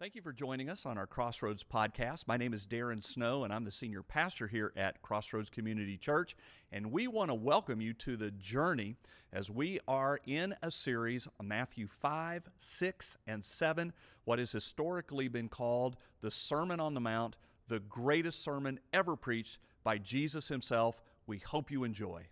Thank 0.00 0.14
you 0.14 0.22
for 0.22 0.32
joining 0.32 0.70
us 0.70 0.86
on 0.86 0.96
our 0.96 1.08
Crossroads 1.08 1.64
podcast. 1.64 2.28
My 2.28 2.36
name 2.36 2.54
is 2.54 2.66
Daren 2.66 3.02
Snow, 3.02 3.42
and 3.42 3.52
I'm 3.52 3.64
the 3.64 3.72
senior 3.72 4.04
pastor 4.04 4.46
here 4.46 4.72
at 4.76 5.02
Crossroads 5.02 5.50
Community 5.50 5.96
Church. 5.96 6.36
And 6.70 6.92
we 6.92 7.08
want 7.08 7.32
to 7.32 7.34
welcome 7.34 7.80
you 7.80 7.92
to 7.94 8.16
the 8.16 8.30
journey 8.30 8.94
as 9.32 9.50
we 9.50 9.80
are 9.88 10.20
in 10.24 10.54
a 10.62 10.70
series 10.70 11.26
Matthew 11.42 11.88
5, 11.88 12.48
6, 12.56 13.16
and 13.26 13.44
7, 13.44 13.92
what 14.22 14.38
has 14.38 14.52
historically 14.52 15.26
been 15.26 15.48
called 15.48 15.96
the 16.20 16.30
Sermon 16.30 16.78
on 16.78 16.94
the 16.94 17.00
Mount, 17.00 17.36
the 17.66 17.80
greatest 17.80 18.44
sermon 18.44 18.78
ever 18.92 19.16
preached 19.16 19.58
by 19.82 19.98
Jesus 19.98 20.46
himself. 20.46 21.02
We 21.26 21.38
hope 21.38 21.72
you 21.72 21.82
enjoy. 21.82 22.28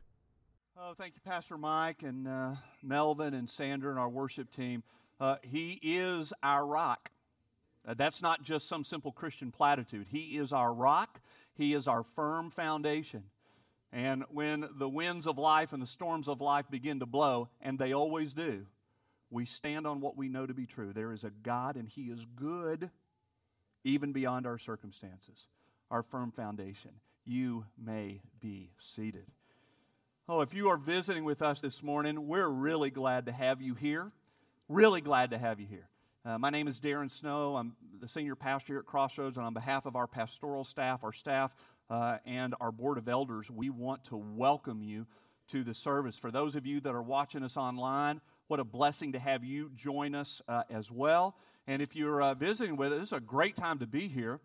Oh, 0.79 0.95
thank 0.97 1.15
you, 1.17 1.21
Pastor 1.25 1.59
Mike 1.59 2.05
and 2.05 2.29
uh, 2.29 2.55
Melvin 2.85 3.35
and 3.35 3.51
Sandra 3.51 3.91
and 3.91 3.99
our 3.99 4.09
worship 4.09 4.53
team. 4.53 4.85
Uh, 5.19 5.39
he 5.43 5.81
is 5.83 6.33
our 6.45 6.65
rock. 6.65 7.11
Uh, 7.87 7.95
that's 7.95 8.21
not 8.21 8.43
just 8.43 8.69
some 8.69 8.83
simple 8.83 9.13
Christian 9.13 9.51
platitude. 9.51 10.07
He 10.11 10.37
is 10.37 10.53
our 10.53 10.75
rock, 10.75 11.21
He 11.55 11.73
is 11.73 11.87
our 11.87 12.03
firm 12.03 12.51
foundation. 12.51 13.25
And 13.93 14.25
when 14.31 14.69
the 14.79 14.89
winds 14.89 15.27
of 15.27 15.39
life 15.39 15.73
and 15.73 15.81
the 15.81 15.87
storms 15.87 16.29
of 16.29 16.41
life 16.41 16.67
begin 16.69 17.01
to 17.01 17.07
blow, 17.07 17.49
and 17.63 17.79
they 17.79 17.93
always 17.93 18.35
do, 18.35 18.67
we 19.31 19.45
stand 19.45 19.87
on 19.87 20.01
what 20.01 20.17
we 20.17 20.29
know 20.29 20.45
to 20.45 20.55
be 20.55 20.67
true. 20.67 20.93
There 20.93 21.13
is 21.13 21.25
a 21.25 21.31
God, 21.31 21.77
and 21.77 21.89
He 21.89 22.03
is 22.03 22.27
good 22.35 22.91
even 23.85 24.13
beyond 24.13 24.47
our 24.47 24.59
circumstances, 24.59 25.49
our 25.91 26.03
firm 26.03 26.33
foundation. 26.33 26.91
You 27.25 27.65
may 27.83 28.21
be 28.41 28.71
seated. 28.79 29.27
Oh, 30.29 30.41
if 30.41 30.55
you 30.55 30.69
are 30.69 30.77
visiting 30.77 31.25
with 31.25 31.41
us 31.41 31.61
this 31.61 31.83
morning, 31.83 32.27
we're 32.27 32.49
really 32.49 32.91
glad 32.91 33.27
to 33.27 33.33
have 33.33 33.63
you 33.63 33.75
here. 33.75 34.11
Really 34.69 35.01
glad 35.01 35.31
to 35.31 35.39
have 35.39 35.61
you 35.61 35.67
here. 35.67 35.89
Uh, 36.27 36.37
my 36.37 36.51
name 36.51 36.67
is 36.67 36.81
Daren 36.81 37.09
Snow. 37.09 37.55
I'm 37.55 37.77
the 38.01 38.09
senior 38.09 38.35
pastor 38.35 38.73
here 38.73 38.81
at 38.81 38.87
Crossroads, 38.87 39.37
and 39.37 39.47
on 39.47 39.55
behalf 39.55 39.87
of 39.87 39.95
our 39.95 40.09
pastoral 40.09 40.65
staff, 40.65 41.05
our 41.05 41.13
staff, 41.13 41.55
uh, 41.89 42.19
and 42.27 42.53
our 42.61 42.73
board 42.73 42.99
of 42.99 43.09
elders, 43.09 43.49
we 43.49 43.71
want 43.71 44.03
to 44.07 44.17
welcome 44.17 44.83
you 44.83 45.07
to 45.47 45.63
the 45.63 45.73
service. 45.73 46.19
For 46.19 46.33
those 46.33 46.57
of 46.57 46.67
you 46.67 46.81
that 46.81 46.97
are 46.97 47.03
watching 47.03 47.45
us 47.45 47.57
online, 47.57 48.21
what 48.49 48.59
a 48.59 48.65
blessing 48.65 49.13
to 49.13 49.21
have 49.21 49.45
you 49.45 49.71
join 49.77 50.17
us 50.17 50.43
uh, 50.49 50.65
as 50.69 50.91
well. 50.91 51.37
And 51.69 51.81
if 51.81 51.95
you're 51.95 52.21
uh, 52.21 52.35
visiting 52.35 52.75
with 52.75 52.93
us, 52.93 53.03
is 53.03 53.13
a 53.13 53.21
great 53.21 53.55
time 53.55 53.79
to 53.79 53.87
be 53.87 54.09
here. 54.09 54.41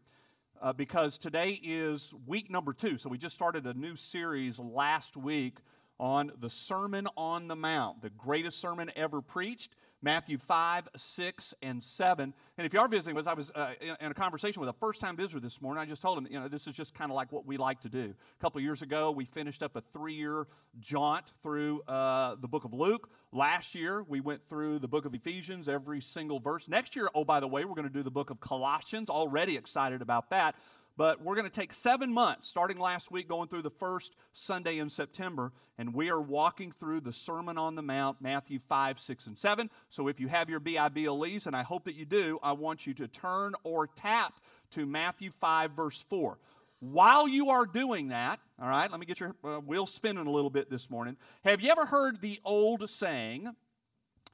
Uh, 0.62 0.74
because 0.74 1.18
today 1.18 1.60
is 1.64 2.14
week 2.28 2.52
number 2.52 2.74
two. 2.74 3.00
So, 3.00 3.10
we 3.10 3.18
just 3.18 3.34
started 3.34 3.66
a 3.66 3.74
new 3.74 3.96
series 3.96 4.60
last 4.60 5.18
week 5.18 5.58
on 6.00 6.32
the 6.40 6.50
Sermon 6.52 7.08
on 7.18 7.48
the 7.48 7.56
Mount, 7.56 8.04
the 8.04 8.12
greatest 8.12 8.60
sermon 8.60 8.92
ever 8.96 9.22
preached. 9.22 9.74
Matthew 10.02 10.38
5, 10.38 10.90
6, 10.96 11.54
and 11.62 11.84
7. 11.84 12.34
And 12.58 12.66
if 12.66 12.74
you 12.74 12.80
are 12.80 12.88
visiting 12.88 13.18
us, 13.18 13.28
I 13.28 13.34
was 13.34 13.52
uh, 13.54 13.74
in, 13.82 13.96
in, 14.00 14.12
a 14.12 14.14
conversation 14.14 14.60
with 14.60 14.70
a 14.70 14.74
first 14.74 15.00
time 15.00 15.16
visitor 15.16 15.40
this 15.40 15.62
morning. 15.62 15.82
I 15.82 15.86
just 15.86 16.02
told 16.02 16.18
him, 16.18 16.28
you 16.30 16.40
know, 16.40 16.48
this 16.48 16.66
is 16.68 16.74
just 16.74 16.94
kind 16.94 17.12
of 17.12 17.16
like 17.16 17.32
what 17.32 17.46
we 17.46 17.58
like 17.58 17.82
to 17.82 17.90
do. 17.90 18.14
A 18.40 18.42
couple 18.42 18.60
years 18.62 18.82
ago, 18.82 19.12
we 19.12 19.26
finished 19.26 19.62
up 19.62 19.76
a 19.76 19.82
three 19.82 20.14
year 20.14 20.48
jaunt 20.80 21.34
through 21.44 21.82
uh, 21.88 22.36
the 22.36 22.48
book 22.48 22.66
of 22.66 22.74
Luke. 22.74 23.10
Last 23.32 23.76
year, 23.76 24.04
we 24.04 24.20
went 24.22 24.44
through 24.48 24.80
the 24.80 24.88
book 24.88 25.06
of 25.06 25.14
Ephesians, 25.14 25.70
every 25.70 26.02
single 26.02 26.40
verse. 26.40 26.68
Next 26.68 26.96
year, 26.96 27.08
oh, 27.14 27.24
by 27.24 27.40
the 27.40 27.48
way, 27.48 27.64
we're 27.66 27.76
going 27.76 27.88
to 27.88 27.94
do 27.94 28.04
the 28.04 28.12
book 28.12 28.30
of 28.30 28.40
Colossians. 28.40 29.10
Already 29.10 29.56
excited 29.56 30.02
about 30.02 30.30
that. 30.32 30.56
But 30.98 31.22
we're 31.22 31.36
going 31.36 31.50
to 31.50 31.60
take 31.60 31.74
seven 31.74 32.14
months, 32.14 32.50
starting 32.50 32.78
last 32.78 33.12
week, 33.12 33.28
going 33.28 33.48
through 33.48 33.62
the 33.62 33.70
first 33.70 34.16
Sunday 34.34 34.80
in 34.80 34.90
September, 34.90 35.54
and 35.78 35.94
we 35.94 36.12
are 36.12 36.22
walking 36.22 36.72
through 36.72 37.00
the 37.00 37.14
Sermon 37.14 37.58
on 37.58 37.76
the 37.76 37.82
Mount, 37.82 38.22
Matthew 38.22 38.60
5, 38.60 39.00
6, 39.00 39.28
and 39.28 39.40
7. 39.40 39.70
So 39.90 40.08
if 40.10 40.20
you 40.20 40.28
have 40.28 40.50
your 40.50 40.60
BIBLEs, 40.60 41.48
and 41.48 41.56
I 41.56 41.64
hope 41.64 41.86
that 41.86 41.96
you 41.96 42.06
do, 42.06 42.40
I 42.44 42.52
want 42.52 42.86
you 42.86 42.94
to 42.96 43.08
turn 43.08 43.54
or 43.64 43.88
tap 43.88 44.34
to 44.72 44.86
Matthew 44.86 45.32
5, 45.32 45.72
verse 45.72 46.04
4. 46.10 46.38
While 46.82 47.28
you 47.28 47.50
are 47.50 47.66
doing 47.66 48.10
that, 48.10 48.40
all 48.60 48.68
right, 48.68 48.90
let 48.90 49.00
me 49.00 49.06
get 49.06 49.20
your 49.20 49.36
uh, 49.44 49.60
wheel 49.60 49.86
spinning 49.86 50.26
a 50.26 50.32
little 50.32 50.50
bit 50.50 50.70
this 50.70 50.90
morning. 50.90 51.16
Have 51.44 51.62
you 51.62 51.72
ever 51.72 51.86
heard 51.86 52.22
the 52.22 52.40
old 52.44 52.90
saying, 52.90 53.48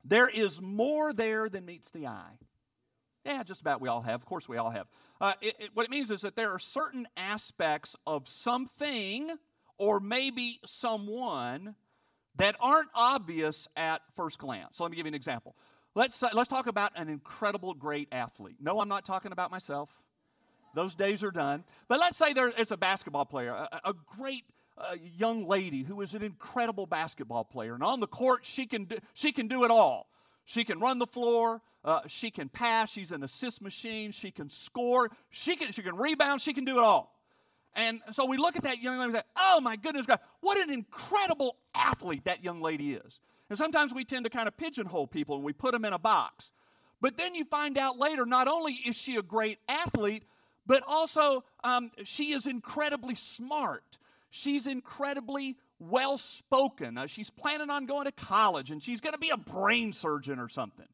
there 0.05 0.29
is 0.29 0.61
more 0.61 1.13
there 1.13 1.49
than 1.49 1.65
meets 1.65 1.91
the 1.91 2.07
eye? 2.07 2.37
Yeah, 3.27 3.43
just 3.43 3.59
about 3.59 3.81
we 3.81 3.89
all 3.89 4.01
have. 4.01 4.15
Of 4.15 4.25
course, 4.25 4.47
we 4.47 4.55
all 4.55 4.69
have. 4.69 4.87
Uh, 5.19 5.33
it, 5.41 5.53
it, 5.59 5.69
what 5.73 5.83
it 5.83 5.91
means 5.91 6.09
is 6.11 6.21
that 6.21 6.37
there 6.37 6.51
are 6.51 6.59
certain 6.59 7.05
aspects 7.17 7.95
of 8.07 8.25
something 8.25 9.29
or 9.77 9.99
maybe 9.99 10.61
someone 10.65 11.75
that 12.37 12.55
aren't 12.61 12.89
obvious 12.95 13.67
at 13.75 14.01
first 14.15 14.39
glance. 14.39 14.77
So 14.77 14.83
let 14.85 14.91
me 14.91 14.95
give 14.95 15.05
you 15.05 15.11
an 15.11 15.15
example. 15.15 15.57
Let's, 15.93 16.23
uh, 16.23 16.29
let's 16.33 16.47
talk 16.47 16.67
about 16.67 16.91
an 16.95 17.09
incredible, 17.09 17.73
great 17.73 18.07
athlete. 18.13 18.57
No, 18.61 18.79
I'm 18.79 18.87
not 18.87 19.03
talking 19.03 19.33
about 19.33 19.51
myself. 19.51 20.05
Those 20.73 20.95
days 20.95 21.21
are 21.21 21.31
done. 21.31 21.65
But 21.89 21.99
let's 21.99 22.17
say 22.17 22.31
there 22.31 22.49
is 22.49 22.71
a 22.71 22.77
basketball 22.77 23.25
player, 23.25 23.51
a, 23.51 23.81
a 23.83 23.93
great 24.17 24.45
uh, 24.77 24.95
young 25.17 25.47
lady 25.47 25.83
who 25.83 25.99
is 25.99 26.13
an 26.13 26.21
incredible 26.21 26.85
basketball 26.85 27.43
player. 27.43 27.73
And 27.73 27.83
on 27.83 27.99
the 27.99 28.07
court, 28.07 28.45
she 28.45 28.67
can 28.67 28.85
do, 28.85 28.97
she 29.15 29.33
can 29.33 29.47
do 29.47 29.65
it 29.65 29.71
all. 29.71 30.07
She 30.47 30.63
can 30.63 30.79
run 30.79 30.97
the 30.97 31.05
floor. 31.05 31.61
Uh, 31.83 31.99
she 32.07 32.31
can 32.31 32.47
pass. 32.47 32.89
She's 32.89 33.11
an 33.11 33.21
assist 33.21 33.61
machine. 33.61 34.11
She 34.11 34.31
can 34.31 34.49
score. 34.49 35.09
She 35.29 35.57
can, 35.57 35.73
she 35.73 35.83
can 35.83 35.97
rebound. 35.97 36.39
She 36.39 36.53
can 36.53 36.63
do 36.63 36.77
it 36.77 36.83
all. 36.83 37.13
And 37.75 37.99
so 38.11 38.25
we 38.25 38.37
look 38.37 38.55
at 38.55 38.63
that 38.63 38.81
young 38.81 38.97
lady 38.97 39.09
and 39.09 39.13
say, 39.13 39.21
oh 39.37 39.59
my 39.61 39.75
goodness, 39.75 40.05
God, 40.05 40.19
what 40.39 40.57
an 40.57 40.73
incredible 40.73 41.57
athlete 41.75 42.23
that 42.25 42.45
young 42.45 42.61
lady 42.61 42.93
is. 42.93 43.19
And 43.49 43.57
sometimes 43.57 43.93
we 43.93 44.05
tend 44.05 44.23
to 44.23 44.31
kind 44.31 44.47
of 44.47 44.55
pigeonhole 44.55 45.07
people 45.07 45.35
and 45.35 45.43
we 45.43 45.51
put 45.51 45.73
them 45.73 45.83
in 45.83 45.91
a 45.91 45.99
box. 45.99 46.53
But 47.01 47.17
then 47.17 47.35
you 47.35 47.43
find 47.43 47.77
out 47.77 47.99
later, 47.99 48.25
not 48.25 48.47
only 48.47 48.71
is 48.71 48.95
she 48.95 49.17
a 49.17 49.21
great 49.21 49.59
athlete, 49.67 50.23
but 50.65 50.81
also 50.87 51.43
um, 51.65 51.91
she 52.05 52.31
is 52.31 52.47
incredibly 52.47 53.15
smart. 53.15 53.97
She's 54.29 54.65
incredibly 54.65 55.57
well 55.79 56.17
spoken. 56.17 56.97
Uh, 56.97 57.07
she's 57.07 57.29
planning 57.29 57.69
on 57.69 57.85
going 57.85 58.05
to 58.05 58.11
college 58.11 58.71
and 58.71 58.81
she's 58.81 59.01
going 59.01 59.13
to 59.13 59.19
be 59.19 59.29
a 59.29 59.37
brain 59.37 59.93
surgeon 59.93 60.39
or 60.39 60.49
something. 60.49 60.87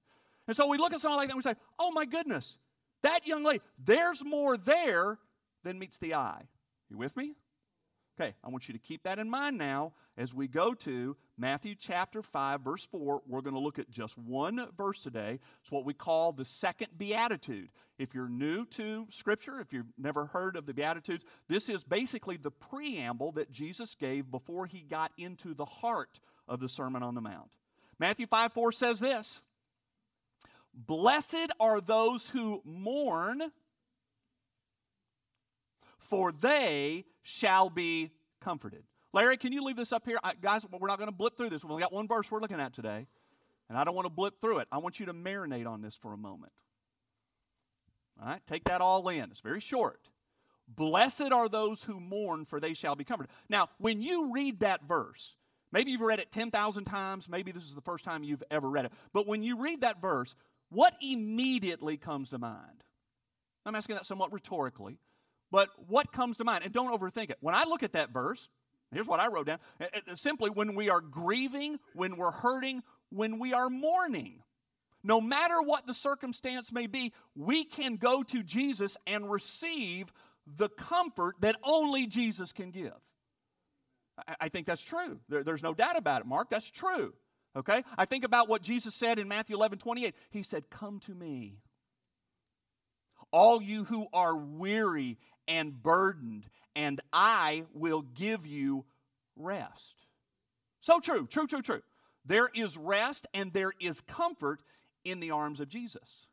And 0.48 0.56
so 0.56 0.68
we 0.68 0.78
look 0.78 0.94
at 0.94 1.00
someone 1.00 1.18
like 1.18 1.30
that 1.30 1.36
and 1.36 1.44
we 1.44 1.50
say, 1.50 1.58
oh 1.80 1.92
my 1.92 2.06
goodness, 2.06 2.58
that 3.02 3.26
young 3.26 3.44
lady, 3.44 3.62
there's 3.84 4.24
more 4.26 4.58
there 4.58 5.18
than 5.64 5.80
meets 5.80 5.98
the 6.00 6.16
eye. 6.16 6.44
You 6.90 6.98
with 6.98 7.16
me? 7.16 7.36
Okay, 8.20 8.36
I 8.44 8.50
want 8.50 8.68
you 8.68 8.74
to 8.74 8.80
keep 8.80 9.04
that 9.04 9.18
in 9.18 9.28
mind 9.28 9.58
now 9.58 9.94
as 10.18 10.36
we 10.36 10.48
go 10.48 10.76
to 10.76 11.18
Matthew 11.36 11.74
chapter 11.74 12.22
5, 12.22 12.62
verse 12.62 12.86
4. 12.86 13.24
We're 13.26 13.42
going 13.42 13.56
to 13.56 13.60
look 13.60 13.80
at 13.80 13.90
just 13.90 14.20
one 14.20 14.68
verse 14.78 15.02
today. 15.02 15.40
It's 15.62 15.72
what 15.72 15.84
we 15.84 15.96
call 15.96 16.32
the 16.32 16.46
second 16.46 16.90
beatitude. 16.96 17.70
If 17.98 18.14
you're 18.14 18.30
new 18.30 18.66
to 18.68 19.08
Scripture, 19.10 19.60
if 19.60 19.74
you've 19.74 19.92
never 19.98 20.28
heard 20.28 20.58
of 20.58 20.68
the 20.68 20.76
Beatitudes, 20.76 21.26
this 21.48 21.70
is 21.70 21.84
basically 21.84 22.38
the 22.38 22.52
preamble 22.52 23.32
that 23.32 23.52
Jesus 23.52 23.96
gave 23.96 24.30
before 24.30 24.68
he 24.68 24.84
got 24.84 25.12
into 25.18 25.56
the 25.56 25.66
heart 25.66 26.20
of 26.48 26.60
the 26.60 26.70
Sermon 26.70 27.02
on 27.02 27.16
the 27.16 27.22
Mount. 27.22 27.50
Matthew 27.98 28.28
5 28.28 28.54
4 28.54 28.72
says 28.72 29.00
this 29.00 29.42
Blessed 30.72 31.52
are 31.60 31.82
those 31.82 32.30
who 32.30 32.62
mourn 32.64 33.42
for 36.04 36.32
they 36.32 37.06
shall 37.22 37.70
be 37.70 38.12
comforted. 38.42 38.84
Larry, 39.14 39.38
can 39.38 39.54
you 39.54 39.64
leave 39.64 39.76
this 39.76 39.94
up 39.94 40.06
here? 40.06 40.18
I, 40.24 40.34
guys, 40.40 40.66
we're 40.70 40.88
not 40.88 40.98
going 40.98 41.10
to 41.10 41.16
blip 41.16 41.38
through 41.38 41.50
this. 41.50 41.64
We've 41.64 41.72
only 41.72 41.84
got 41.84 41.94
one 41.94 42.08
verse 42.08 42.32
we're 42.32 42.42
looking 42.42 42.60
at 42.60 42.74
today, 42.74 43.08
and 43.70 43.78
I 43.78 43.84
don't 43.84 43.96
want 43.96 44.06
to 44.06 44.14
blip 44.14 44.40
through 44.42 44.60
it. 44.60 44.68
I 44.72 44.80
want 44.80 45.00
you 45.00 45.06
to 45.08 45.14
marinate 45.14 45.68
on 45.68 45.82
this 45.82 45.96
for 45.96 46.14
a 46.14 46.18
moment. 46.18 46.52
All 48.22 48.28
right, 48.28 48.42
take 48.46 48.66
that 48.66 48.82
all 48.82 49.08
in. 49.10 49.24
It's 49.24 49.42
very 49.42 49.60
short. 49.60 50.10
Blessed 50.68 51.32
are 51.32 51.50
those 51.50 51.84
who 51.84 52.00
mourn, 52.00 52.46
for 52.46 52.60
they 52.60 52.74
shall 52.74 52.96
be 52.96 53.04
comforted. 53.04 53.32
Now, 53.50 53.70
when 53.78 54.02
you 54.02 54.34
read 54.34 54.62
that 54.62 54.84
verse, 54.88 55.36
maybe 55.72 55.92
you've 55.92 56.02
read 56.02 56.20
it 56.20 56.32
10,000 56.32 56.86
times, 56.86 57.30
maybe 57.30 57.52
this 57.52 57.64
is 57.64 57.76
the 57.76 57.82
first 57.82 58.04
time 58.04 58.24
you've 58.24 58.44
ever 58.50 58.70
read 58.70 58.86
it, 58.86 58.94
but 59.14 59.28
when 59.28 59.44
you 59.44 59.62
read 59.62 59.82
that 59.82 60.02
verse, 60.02 60.36
what 60.70 60.94
immediately 61.02 61.98
comes 61.98 62.30
to 62.32 62.40
mind? 62.40 62.84
I'm 63.66 63.76
asking 63.76 63.96
that 63.96 64.06
somewhat 64.06 64.34
rhetorically. 64.34 64.98
But 65.54 65.70
what 65.88 66.12
comes 66.12 66.38
to 66.38 66.44
mind? 66.44 66.64
And 66.64 66.74
don't 66.74 67.00
overthink 67.00 67.30
it. 67.30 67.38
When 67.40 67.54
I 67.54 67.66
look 67.66 67.84
at 67.84 67.94
that 67.94 68.10
verse, 68.10 68.50
here's 68.92 69.08
what 69.08 69.20
I 69.20 69.28
wrote 69.28 69.46
down 69.46 69.60
simply 70.16 70.50
when 70.50 70.74
we 70.74 70.90
are 70.90 71.00
grieving, 71.00 71.78
when 71.94 72.18
we're 72.18 72.32
hurting, 72.32 72.82
when 73.12 73.38
we 73.38 73.54
are 73.54 73.70
mourning. 73.70 74.42
No 75.04 75.22
matter 75.22 75.62
what 75.62 75.86
the 75.86 75.94
circumstance 75.94 76.72
may 76.72 76.88
be, 76.88 77.14
we 77.36 77.66
can 77.66 77.98
go 77.98 78.24
to 78.24 78.42
Jesus 78.42 78.98
and 79.06 79.30
receive 79.30 80.08
the 80.58 80.70
comfort 80.70 81.36
that 81.42 81.56
only 81.64 82.08
Jesus 82.08 82.52
can 82.52 82.72
give. 82.72 82.98
I 84.42 84.50
think 84.50 84.66
that's 84.66 84.84
true. 84.84 85.20
there's 85.30 85.62
no 85.62 85.76
doubt 85.76 85.98
about 85.98 86.22
it, 86.22 86.28
Mark. 86.28 86.50
That's 86.50 86.72
true. 86.72 87.14
Okay? 87.56 87.84
I 87.96 88.06
think 88.06 88.24
about 88.24 88.50
what 88.50 88.64
Jesus 88.64 88.96
said 88.96 89.20
in 89.20 89.28
Matthew 89.28 89.56
11 89.56 89.78
28. 89.78 90.16
He 90.32 90.42
said, 90.42 90.72
Come 90.72 91.00
to 91.02 91.14
me, 91.14 91.60
all 93.34 93.62
you 93.62 93.84
who 93.84 94.08
are 94.14 94.38
weary 94.38 95.18
and 95.48 95.84
burdened, 95.84 96.48
and 96.76 97.02
I 97.12 97.66
will 97.74 98.04
give 98.04 98.48
you 98.48 98.86
rest. 99.36 100.06
So 100.80 101.00
true, 101.00 101.28
true, 101.28 101.48
true, 101.48 101.62
true. 101.62 101.82
There 102.26 102.50
is 102.56 102.78
rest 102.78 103.28
and 103.34 103.52
there 103.52 103.72
is 103.82 104.00
comfort 104.00 104.62
in 105.04 105.20
the 105.20 105.32
arms 105.32 105.60
of 105.60 105.68
Jesus. 105.68 106.30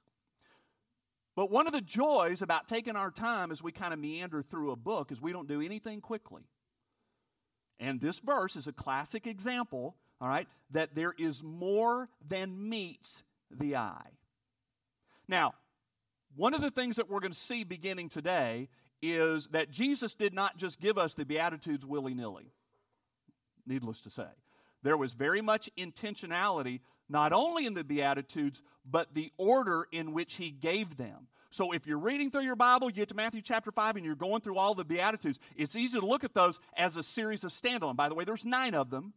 But 1.34 1.50
one 1.50 1.66
of 1.66 1.72
the 1.72 1.80
joys 1.80 2.42
about 2.42 2.68
taking 2.68 2.96
our 2.96 3.10
time 3.10 3.50
as 3.50 3.62
we 3.62 3.72
kind 3.72 3.92
of 3.92 3.98
meander 3.98 4.42
through 4.42 4.70
a 4.72 4.76
book 4.76 5.10
is 5.10 5.22
we 5.22 5.32
don't 5.32 5.48
do 5.48 5.60
anything 5.60 6.00
quickly. 6.00 6.42
And 7.80 8.00
this 8.00 8.20
verse 8.20 8.56
is 8.56 8.66
a 8.66 8.72
classic 8.72 9.26
example, 9.26 9.96
all 10.20 10.28
right, 10.28 10.46
that 10.72 10.94
there 10.94 11.14
is 11.18 11.42
more 11.42 12.08
than 12.28 12.68
meets 12.68 13.22
the 13.50 13.76
eye. 13.76 14.10
Now, 15.28 15.54
one 16.36 16.54
of 16.54 16.60
the 16.60 16.70
things 16.70 16.96
that 16.96 17.08
we're 17.08 17.20
going 17.20 17.32
to 17.32 17.38
see 17.38 17.64
beginning 17.64 18.08
today 18.08 18.68
is 19.02 19.48
that 19.48 19.70
Jesus 19.70 20.14
did 20.14 20.34
not 20.34 20.56
just 20.56 20.80
give 20.80 20.98
us 20.98 21.14
the 21.14 21.24
Beatitudes 21.24 21.84
willy 21.86 22.14
nilly, 22.14 22.52
needless 23.66 24.00
to 24.02 24.10
say. 24.10 24.28
There 24.82 24.96
was 24.96 25.14
very 25.14 25.40
much 25.42 25.70
intentionality, 25.76 26.80
not 27.08 27.32
only 27.32 27.66
in 27.66 27.74
the 27.74 27.84
Beatitudes, 27.84 28.62
but 28.88 29.12
the 29.14 29.30
order 29.36 29.86
in 29.92 30.12
which 30.12 30.36
he 30.36 30.50
gave 30.50 30.96
them. 30.96 31.28
So 31.50 31.72
if 31.72 31.86
you're 31.86 31.98
reading 31.98 32.30
through 32.30 32.42
your 32.42 32.56
Bible, 32.56 32.88
you 32.88 32.94
get 32.94 33.08
to 33.08 33.16
Matthew 33.16 33.42
chapter 33.42 33.72
5 33.72 33.96
and 33.96 34.04
you're 34.04 34.14
going 34.14 34.40
through 34.40 34.56
all 34.56 34.74
the 34.74 34.84
Beatitudes, 34.84 35.40
it's 35.56 35.74
easy 35.74 35.98
to 35.98 36.06
look 36.06 36.22
at 36.22 36.32
those 36.32 36.60
as 36.76 36.96
a 36.96 37.02
series 37.02 37.42
of 37.42 37.50
standalone. 37.50 37.96
By 37.96 38.08
the 38.08 38.14
way, 38.14 38.24
there's 38.24 38.44
nine 38.44 38.74
of 38.74 38.90
them, 38.90 39.12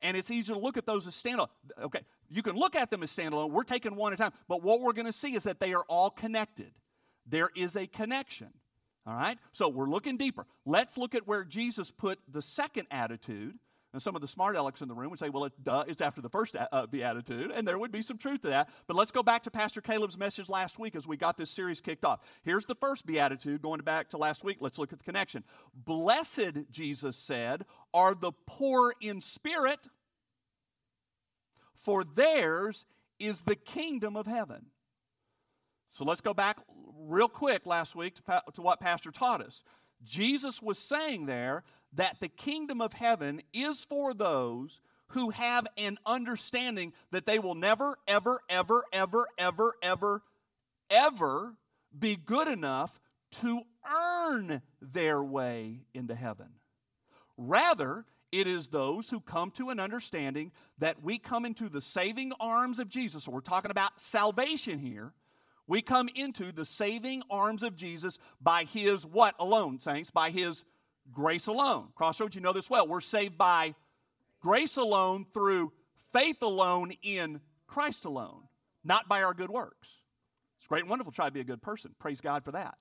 and 0.00 0.16
it's 0.16 0.30
easy 0.30 0.52
to 0.52 0.58
look 0.58 0.76
at 0.76 0.86
those 0.86 1.06
as 1.06 1.14
standalone. 1.14 1.48
Okay, 1.82 2.00
you 2.28 2.42
can 2.42 2.56
look 2.56 2.76
at 2.76 2.90
them 2.90 3.02
as 3.02 3.14
standalone. 3.14 3.50
We're 3.50 3.64
taking 3.64 3.96
one 3.96 4.12
at 4.12 4.20
a 4.20 4.22
time. 4.22 4.32
But 4.48 4.62
what 4.62 4.80
we're 4.80 4.92
going 4.92 5.06
to 5.06 5.12
see 5.12 5.34
is 5.34 5.44
that 5.44 5.60
they 5.60 5.74
are 5.74 5.84
all 5.88 6.10
connected. 6.10 6.72
There 7.26 7.50
is 7.56 7.76
a 7.76 7.86
connection. 7.86 8.48
All 9.06 9.16
right? 9.16 9.38
So 9.52 9.68
we're 9.68 9.88
looking 9.88 10.16
deeper. 10.16 10.46
Let's 10.64 10.96
look 10.96 11.14
at 11.14 11.26
where 11.26 11.44
Jesus 11.44 11.90
put 11.90 12.18
the 12.28 12.42
second 12.42 12.86
attitude 12.90 13.58
and 13.94 14.02
some 14.02 14.16
of 14.16 14.20
the 14.20 14.28
smart 14.28 14.56
alecks 14.56 14.82
in 14.82 14.88
the 14.88 14.94
room 14.94 15.10
would 15.10 15.20
say, 15.20 15.28
well, 15.28 15.44
it, 15.44 15.52
duh, 15.62 15.84
it's 15.86 16.00
after 16.00 16.20
the 16.20 16.28
first 16.28 16.56
uh, 16.56 16.86
beatitude, 16.88 17.52
and 17.52 17.66
there 17.66 17.78
would 17.78 17.92
be 17.92 18.02
some 18.02 18.18
truth 18.18 18.40
to 18.40 18.48
that. 18.48 18.68
But 18.88 18.96
let's 18.96 19.12
go 19.12 19.22
back 19.22 19.44
to 19.44 19.52
Pastor 19.52 19.80
Caleb's 19.80 20.18
message 20.18 20.48
last 20.48 20.80
week 20.80 20.96
as 20.96 21.06
we 21.06 21.16
got 21.16 21.36
this 21.36 21.48
series 21.48 21.80
kicked 21.80 22.04
off. 22.04 22.20
Here's 22.42 22.64
the 22.64 22.74
first 22.74 23.06
beatitude, 23.06 23.62
going 23.62 23.80
back 23.82 24.08
to 24.10 24.16
last 24.16 24.42
week. 24.42 24.56
Let's 24.60 24.80
look 24.80 24.92
at 24.92 24.98
the 24.98 25.04
connection. 25.04 25.44
Blessed, 25.74 26.68
Jesus 26.72 27.16
said, 27.16 27.62
are 27.94 28.16
the 28.16 28.32
poor 28.48 28.94
in 29.00 29.20
spirit, 29.20 29.86
for 31.74 32.04
theirs 32.04 32.86
is 33.18 33.42
the 33.42 33.56
kingdom 33.56 34.16
of 34.16 34.26
heaven. 34.26 34.66
So 35.88 36.04
let's 36.04 36.20
go 36.20 36.34
back 36.34 36.58
real 36.98 37.28
quick 37.28 37.66
last 37.66 37.94
week 37.94 38.14
to, 38.16 38.42
to 38.54 38.62
what 38.62 38.80
Pastor 38.80 39.10
taught 39.10 39.40
us. 39.40 39.62
Jesus 40.02 40.60
was 40.60 40.78
saying 40.78 41.26
there 41.26 41.62
that 41.94 42.20
the 42.20 42.28
kingdom 42.28 42.80
of 42.80 42.92
heaven 42.92 43.40
is 43.52 43.84
for 43.84 44.12
those 44.12 44.80
who 45.08 45.30
have 45.30 45.66
an 45.78 45.96
understanding 46.04 46.92
that 47.10 47.26
they 47.26 47.38
will 47.38 47.54
never, 47.54 47.96
ever, 48.08 48.40
ever, 48.48 48.82
ever, 48.92 49.26
ever, 49.38 49.74
ever, 49.82 50.22
ever 50.90 51.54
be 51.96 52.16
good 52.16 52.48
enough 52.48 52.98
to 53.30 53.62
earn 53.88 54.62
their 54.80 55.22
way 55.22 55.82
into 55.92 56.14
heaven. 56.14 56.48
Rather, 57.36 58.04
it 58.40 58.46
is 58.46 58.68
those 58.68 59.08
who 59.08 59.20
come 59.20 59.50
to 59.52 59.70
an 59.70 59.78
understanding 59.78 60.50
that 60.78 61.02
we 61.02 61.18
come 61.18 61.44
into 61.44 61.68
the 61.68 61.80
saving 61.80 62.32
arms 62.40 62.78
of 62.78 62.88
Jesus. 62.88 63.24
So 63.24 63.32
we're 63.32 63.40
talking 63.40 63.70
about 63.70 64.00
salvation 64.00 64.78
here. 64.78 65.12
We 65.66 65.80
come 65.80 66.08
into 66.14 66.52
the 66.52 66.64
saving 66.64 67.22
arms 67.30 67.62
of 67.62 67.76
Jesus 67.76 68.18
by 68.40 68.64
his 68.64 69.06
what 69.06 69.34
alone, 69.38 69.80
saints? 69.80 70.10
By 70.10 70.30
his 70.30 70.64
grace 71.12 71.46
alone. 71.46 71.88
Crossroads, 71.94 72.34
you 72.34 72.42
know 72.42 72.52
this 72.52 72.68
well. 72.68 72.86
We're 72.86 73.00
saved 73.00 73.38
by 73.38 73.74
grace 74.40 74.76
alone 74.76 75.26
through 75.32 75.72
faith 76.12 76.42
alone 76.42 76.92
in 77.02 77.40
Christ 77.66 78.04
alone, 78.04 78.42
not 78.82 79.08
by 79.08 79.22
our 79.22 79.32
good 79.32 79.50
works. 79.50 80.02
It's 80.58 80.66
great 80.66 80.82
and 80.82 80.90
wonderful 80.90 81.12
to 81.12 81.16
try 81.16 81.26
to 81.26 81.32
be 81.32 81.40
a 81.40 81.44
good 81.44 81.62
person. 81.62 81.94
Praise 81.98 82.20
God 82.20 82.44
for 82.44 82.52
that. 82.52 82.76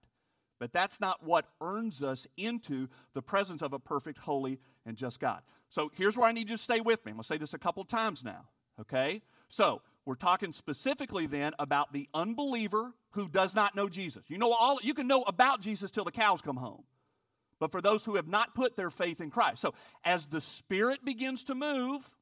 But 0.64 0.72
that's 0.72 1.02
not 1.02 1.22
what 1.22 1.46
earns 1.60 2.02
us 2.02 2.26
into 2.38 2.88
the 3.14 3.22
presence 3.22 3.62
of 3.62 3.74
a 3.74 3.80
perfect, 3.80 4.18
holy, 4.18 4.62
and 4.86 4.96
just 4.96 5.20
God. 5.20 5.42
So 5.68 5.92
here's 5.94 6.16
where 6.16 6.26
I 6.26 6.32
need 6.32 6.50
you 6.50 6.56
to 6.56 6.58
stay 6.58 6.80
with 6.80 7.06
me. 7.06 7.10
I'm 7.10 7.18
going 7.18 7.24
to 7.24 7.28
say 7.28 7.36
this 7.36 7.54
a 7.54 7.60
couple 7.60 7.84
times 7.84 8.24
now, 8.24 8.46
okay? 8.80 9.22
So 9.50 9.82
we're 10.06 10.16
talking 10.16 10.54
specifically 10.54 11.26
then 11.26 11.52
about 11.60 11.92
the 11.92 12.08
unbeliever 12.14 12.94
who 13.10 13.28
does 13.28 13.54
not 13.54 13.76
know 13.76 13.90
Jesus. 13.90 14.24
You 14.30 14.38
know 14.38 14.54
all 14.54 14.80
you 14.82 14.94
can 14.94 15.06
know 15.06 15.24
about 15.24 15.60
Jesus 15.60 15.92
till 15.92 16.06
the 16.06 16.14
cows 16.14 16.42
come 16.42 16.56
home 16.56 16.86
but 17.60 17.72
for 17.74 17.82
those 17.82 18.06
who 18.06 18.16
have 18.16 18.28
not 18.28 18.56
put 18.56 18.78
their 18.78 18.90
faith 18.90 19.20
in 19.20 19.30
Christ. 19.30 19.62
So, 19.62 19.74
as 20.04 20.26
the 20.26 20.42
Spirit 20.42 21.04
begins 21.06 21.46
to 21.46 21.56
move, 21.56 22.14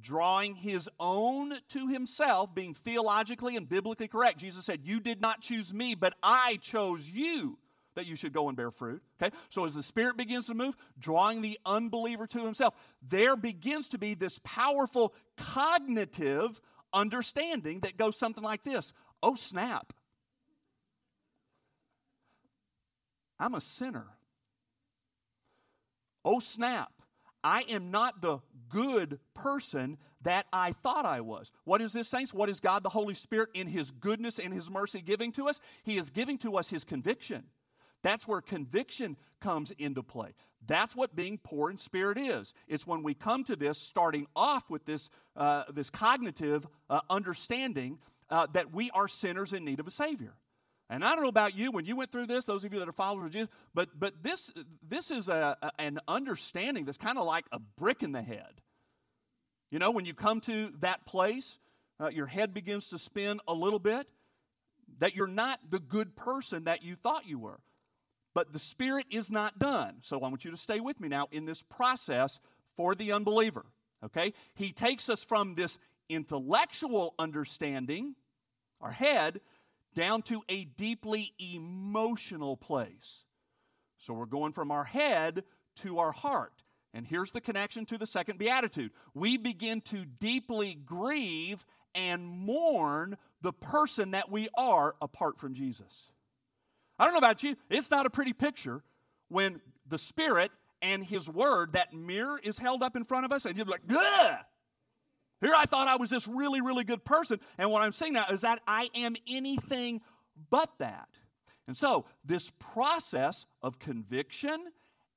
drawing 0.00 0.54
his 0.54 0.88
own 0.98 1.52
to 1.68 1.88
himself, 1.88 2.54
being 2.54 2.74
theologically 2.74 3.56
and 3.56 3.68
biblically 3.68 4.08
correct, 4.08 4.38
Jesus 4.38 4.64
said, 4.64 4.80
You 4.84 5.00
did 5.00 5.20
not 5.20 5.40
choose 5.40 5.72
me, 5.72 5.94
but 5.94 6.14
I 6.22 6.58
chose 6.62 7.08
you 7.08 7.58
that 7.96 8.06
you 8.06 8.14
should 8.14 8.32
go 8.32 8.48
and 8.48 8.56
bear 8.56 8.70
fruit. 8.70 9.02
Okay? 9.20 9.34
So 9.48 9.64
as 9.64 9.74
the 9.74 9.82
Spirit 9.82 10.16
begins 10.16 10.46
to 10.46 10.54
move, 10.54 10.76
drawing 10.98 11.40
the 11.40 11.58
unbeliever 11.66 12.26
to 12.28 12.40
himself, 12.40 12.74
there 13.02 13.36
begins 13.36 13.88
to 13.88 13.98
be 13.98 14.14
this 14.14 14.38
powerful 14.44 15.14
cognitive 15.36 16.60
understanding 16.92 17.80
that 17.80 17.96
goes 17.96 18.16
something 18.16 18.44
like 18.44 18.62
this 18.62 18.92
Oh, 19.22 19.34
snap. 19.34 19.92
I'm 23.38 23.54
a 23.54 23.60
sinner. 23.60 24.06
Oh, 26.24 26.38
snap. 26.38 26.92
I 27.46 27.62
am 27.68 27.92
not 27.92 28.20
the 28.20 28.40
good 28.68 29.20
person 29.32 29.98
that 30.22 30.46
I 30.52 30.72
thought 30.72 31.06
I 31.06 31.20
was. 31.20 31.52
What 31.62 31.80
is 31.80 31.92
this, 31.92 32.08
saints? 32.08 32.34
What 32.34 32.48
is 32.48 32.58
God 32.58 32.82
the 32.82 32.88
Holy 32.88 33.14
Spirit 33.14 33.50
in 33.54 33.68
His 33.68 33.92
goodness 33.92 34.40
and 34.40 34.52
His 34.52 34.68
mercy 34.68 35.00
giving 35.00 35.30
to 35.32 35.46
us? 35.46 35.60
He 35.84 35.96
is 35.96 36.10
giving 36.10 36.38
to 36.38 36.56
us 36.56 36.68
His 36.68 36.82
conviction. 36.82 37.44
That's 38.02 38.26
where 38.26 38.40
conviction 38.40 39.16
comes 39.40 39.70
into 39.78 40.02
play. 40.02 40.34
That's 40.66 40.96
what 40.96 41.14
being 41.14 41.38
poor 41.38 41.70
in 41.70 41.76
spirit 41.76 42.18
is. 42.18 42.52
It's 42.66 42.84
when 42.84 43.04
we 43.04 43.14
come 43.14 43.44
to 43.44 43.54
this, 43.54 43.78
starting 43.78 44.26
off 44.34 44.68
with 44.68 44.84
this, 44.84 45.08
uh, 45.36 45.64
this 45.72 45.88
cognitive 45.88 46.66
uh, 46.90 46.98
understanding 47.08 48.00
uh, 48.28 48.48
that 48.54 48.72
we 48.72 48.90
are 48.90 49.06
sinners 49.06 49.52
in 49.52 49.64
need 49.64 49.78
of 49.78 49.86
a 49.86 49.92
Savior. 49.92 50.34
And 50.88 51.04
I 51.04 51.14
don't 51.14 51.22
know 51.22 51.28
about 51.28 51.56
you 51.56 51.72
when 51.72 51.84
you 51.84 51.96
went 51.96 52.12
through 52.12 52.26
this, 52.26 52.44
those 52.44 52.64
of 52.64 52.72
you 52.72 52.78
that 52.78 52.88
are 52.88 52.92
followers 52.92 53.26
of 53.26 53.32
Jesus, 53.32 53.48
but, 53.74 53.88
but 53.98 54.22
this, 54.22 54.52
this 54.86 55.10
is 55.10 55.28
a, 55.28 55.56
a 55.60 55.70
an 55.80 55.98
understanding 56.06 56.84
that's 56.84 56.98
kind 56.98 57.18
of 57.18 57.24
like 57.24 57.44
a 57.50 57.58
brick 57.58 58.02
in 58.02 58.12
the 58.12 58.22
head. 58.22 58.60
You 59.70 59.80
know, 59.80 59.90
when 59.90 60.04
you 60.04 60.14
come 60.14 60.40
to 60.42 60.72
that 60.80 61.04
place, 61.06 61.58
uh, 61.98 62.10
your 62.12 62.26
head 62.26 62.54
begins 62.54 62.88
to 62.90 62.98
spin 62.98 63.40
a 63.48 63.54
little 63.54 63.80
bit, 63.80 64.06
that 64.98 65.16
you're 65.16 65.26
not 65.26 65.58
the 65.68 65.80
good 65.80 66.14
person 66.14 66.64
that 66.64 66.84
you 66.84 66.94
thought 66.94 67.26
you 67.26 67.38
were. 67.38 67.58
But 68.34 68.52
the 68.52 68.58
Spirit 68.58 69.06
is 69.10 69.30
not 69.30 69.58
done. 69.58 69.96
So 70.02 70.20
I 70.20 70.28
want 70.28 70.44
you 70.44 70.50
to 70.50 70.56
stay 70.56 70.78
with 70.78 71.00
me 71.00 71.08
now 71.08 71.26
in 71.32 71.46
this 71.46 71.62
process 71.62 72.38
for 72.76 72.94
the 72.94 73.12
unbeliever. 73.12 73.64
Okay? 74.04 74.32
He 74.54 74.72
takes 74.72 75.08
us 75.08 75.24
from 75.24 75.54
this 75.54 75.78
intellectual 76.08 77.14
understanding, 77.18 78.14
our 78.80 78.92
head, 78.92 79.40
down 79.96 80.22
to 80.22 80.42
a 80.48 80.64
deeply 80.64 81.32
emotional 81.40 82.56
place. 82.56 83.24
So 83.98 84.14
we're 84.14 84.26
going 84.26 84.52
from 84.52 84.70
our 84.70 84.84
head 84.84 85.42
to 85.76 85.98
our 85.98 86.12
heart. 86.12 86.62
And 86.94 87.06
here's 87.06 87.32
the 87.32 87.40
connection 87.40 87.84
to 87.86 87.98
the 87.98 88.06
second 88.06 88.38
beatitude. 88.38 88.92
We 89.14 89.38
begin 89.38 89.80
to 89.82 90.04
deeply 90.04 90.74
grieve 90.74 91.64
and 91.94 92.26
mourn 92.26 93.16
the 93.40 93.52
person 93.52 94.12
that 94.12 94.30
we 94.30 94.48
are 94.56 94.94
apart 95.00 95.38
from 95.38 95.54
Jesus. 95.54 96.12
I 96.98 97.04
don't 97.04 97.14
know 97.14 97.18
about 97.18 97.42
you, 97.42 97.56
it's 97.68 97.90
not 97.90 98.06
a 98.06 98.10
pretty 98.10 98.32
picture 98.32 98.82
when 99.28 99.60
the 99.86 99.98
Spirit 99.98 100.50
and 100.82 101.02
His 101.04 101.28
Word, 101.28 101.72
that 101.72 101.92
mirror 101.92 102.38
is 102.42 102.58
held 102.58 102.82
up 102.82 102.96
in 102.96 103.04
front 103.04 103.24
of 103.24 103.32
us, 103.32 103.44
and 103.44 103.56
you're 103.56 103.66
like, 103.66 103.82
Ugh! 103.90 104.38
Here 105.40 105.52
I 105.56 105.66
thought 105.66 105.88
I 105.88 105.96
was 105.96 106.10
this 106.10 106.26
really, 106.26 106.60
really 106.60 106.84
good 106.84 107.04
person. 107.04 107.40
And 107.58 107.70
what 107.70 107.82
I'm 107.82 107.92
saying 107.92 108.14
now 108.14 108.26
is 108.30 108.40
that 108.40 108.60
I 108.66 108.88
am 108.94 109.16
anything 109.28 110.00
but 110.50 110.70
that. 110.78 111.08
And 111.66 111.76
so, 111.76 112.06
this 112.24 112.52
process 112.58 113.44
of 113.62 113.78
conviction 113.78 114.56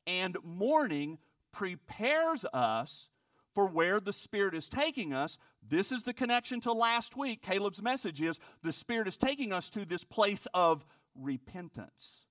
and 0.08 0.36
mourning 0.44 1.20
prepares 1.52 2.46
us 2.54 3.10
for 3.54 3.68
where 3.68 4.00
the 4.00 4.14
Spirit 4.14 4.56
is 4.56 4.68
taking 4.68 5.14
us. 5.14 5.38
This 5.68 5.92
is 5.92 6.04
the 6.04 6.14
connection 6.14 6.60
to 6.62 6.74
last 6.74 7.16
week. 7.18 7.42
Caleb's 7.42 7.82
message 7.82 8.22
is 8.22 8.40
the 8.64 8.74
Spirit 8.74 9.08
is 9.08 9.18
taking 9.18 9.54
us 9.54 9.70
to 9.72 9.86
this 9.86 10.04
place 10.04 10.48
of 10.54 10.86
repentance. 11.16 12.26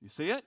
You 0.00 0.08
see 0.08 0.30
it? 0.30 0.42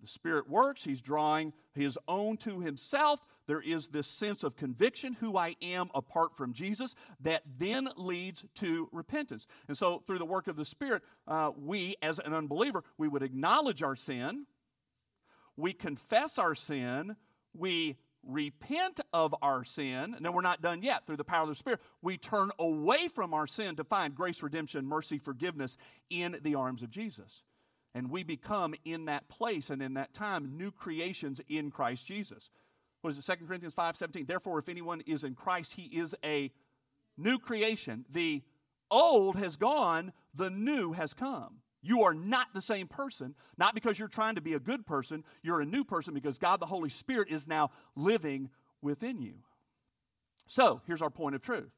The 0.00 0.06
Spirit 0.06 0.48
works, 0.48 0.84
He's 0.84 1.00
drawing 1.00 1.52
His 1.74 1.98
own 2.06 2.36
to 2.38 2.60
Himself. 2.60 3.20
There 3.46 3.60
is 3.60 3.88
this 3.88 4.06
sense 4.06 4.44
of 4.44 4.56
conviction, 4.56 5.14
who 5.14 5.36
I 5.36 5.54
am 5.62 5.90
apart 5.94 6.36
from 6.36 6.52
Jesus, 6.52 6.94
that 7.20 7.42
then 7.58 7.88
leads 7.96 8.44
to 8.56 8.88
repentance. 8.92 9.46
And 9.68 9.76
so, 9.76 10.02
through 10.06 10.18
the 10.18 10.26
work 10.26 10.48
of 10.48 10.56
the 10.56 10.64
Spirit, 10.64 11.02
uh, 11.26 11.52
we, 11.56 11.94
as 12.02 12.18
an 12.18 12.34
unbeliever, 12.34 12.82
we 12.98 13.08
would 13.08 13.22
acknowledge 13.22 13.82
our 13.82 13.96
sin, 13.96 14.46
we 15.56 15.72
confess 15.72 16.38
our 16.38 16.54
sin, 16.54 17.16
we 17.54 17.96
repent 18.26 19.00
of 19.12 19.34
our 19.40 19.64
sin, 19.64 20.14
and 20.14 20.24
then 20.24 20.32
we're 20.32 20.42
not 20.42 20.60
done 20.60 20.82
yet 20.82 21.06
through 21.06 21.16
the 21.16 21.24
power 21.24 21.42
of 21.42 21.48
the 21.48 21.54
Spirit, 21.54 21.80
we 22.02 22.18
turn 22.18 22.50
away 22.58 23.08
from 23.08 23.32
our 23.32 23.46
sin 23.46 23.76
to 23.76 23.84
find 23.84 24.14
grace, 24.14 24.42
redemption, 24.42 24.84
mercy, 24.84 25.18
forgiveness 25.18 25.76
in 26.10 26.36
the 26.42 26.54
arms 26.54 26.82
of 26.82 26.90
Jesus. 26.90 27.44
And 27.94 28.10
we 28.10 28.24
become 28.24 28.74
in 28.84 29.06
that 29.06 29.28
place 29.28 29.70
and 29.70 29.80
in 29.80 29.94
that 29.94 30.12
time 30.12 30.56
new 30.56 30.70
creations 30.70 31.40
in 31.48 31.70
Christ 31.70 32.06
Jesus. 32.06 32.50
What 33.00 33.10
is 33.10 33.18
it, 33.18 33.38
2 33.38 33.46
Corinthians 33.46 33.74
5 33.74 33.96
17? 33.96 34.26
Therefore, 34.26 34.58
if 34.58 34.68
anyone 34.68 35.00
is 35.06 35.24
in 35.24 35.34
Christ, 35.34 35.74
he 35.74 35.84
is 35.84 36.14
a 36.24 36.50
new 37.16 37.38
creation. 37.38 38.04
The 38.10 38.42
old 38.90 39.36
has 39.36 39.56
gone, 39.56 40.12
the 40.34 40.50
new 40.50 40.92
has 40.92 41.14
come. 41.14 41.60
You 41.82 42.02
are 42.02 42.14
not 42.14 42.48
the 42.52 42.60
same 42.60 42.88
person, 42.88 43.34
not 43.56 43.74
because 43.74 43.98
you're 43.98 44.08
trying 44.08 44.34
to 44.34 44.40
be 44.40 44.54
a 44.54 44.60
good 44.60 44.86
person. 44.86 45.22
You're 45.42 45.60
a 45.60 45.66
new 45.66 45.84
person 45.84 46.14
because 46.14 46.38
God 46.38 46.58
the 46.58 46.66
Holy 46.66 46.88
Spirit 46.88 47.28
is 47.30 47.46
now 47.46 47.70
living 47.94 48.50
within 48.82 49.22
you. 49.22 49.34
So, 50.48 50.80
here's 50.86 51.02
our 51.02 51.10
point 51.10 51.34
of 51.34 51.42
truth. 51.42 51.70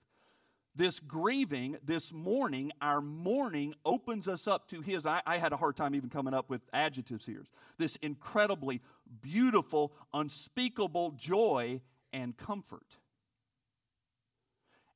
This 0.79 1.01
grieving, 1.01 1.77
this 1.85 2.13
mourning, 2.13 2.71
our 2.81 3.01
mourning 3.01 3.75
opens 3.85 4.29
us 4.29 4.47
up 4.47 4.69
to 4.69 4.81
His. 4.81 5.07
I, 5.07 5.21
I 5.27 5.37
had 5.37 5.53
a 5.53 5.57
hard 5.57 5.75
time 5.75 5.97
even 5.97 6.09
coming 6.09 6.33
up 6.33 6.49
with 6.49 6.63
adjectives 6.73 7.27
here. 7.27 7.45
This 7.79 7.97
incredibly 7.97 8.81
beautiful, 9.21 9.93
unspeakable 10.15 11.11
joy 11.17 11.81
and 12.13 12.37
comfort. 12.37 12.97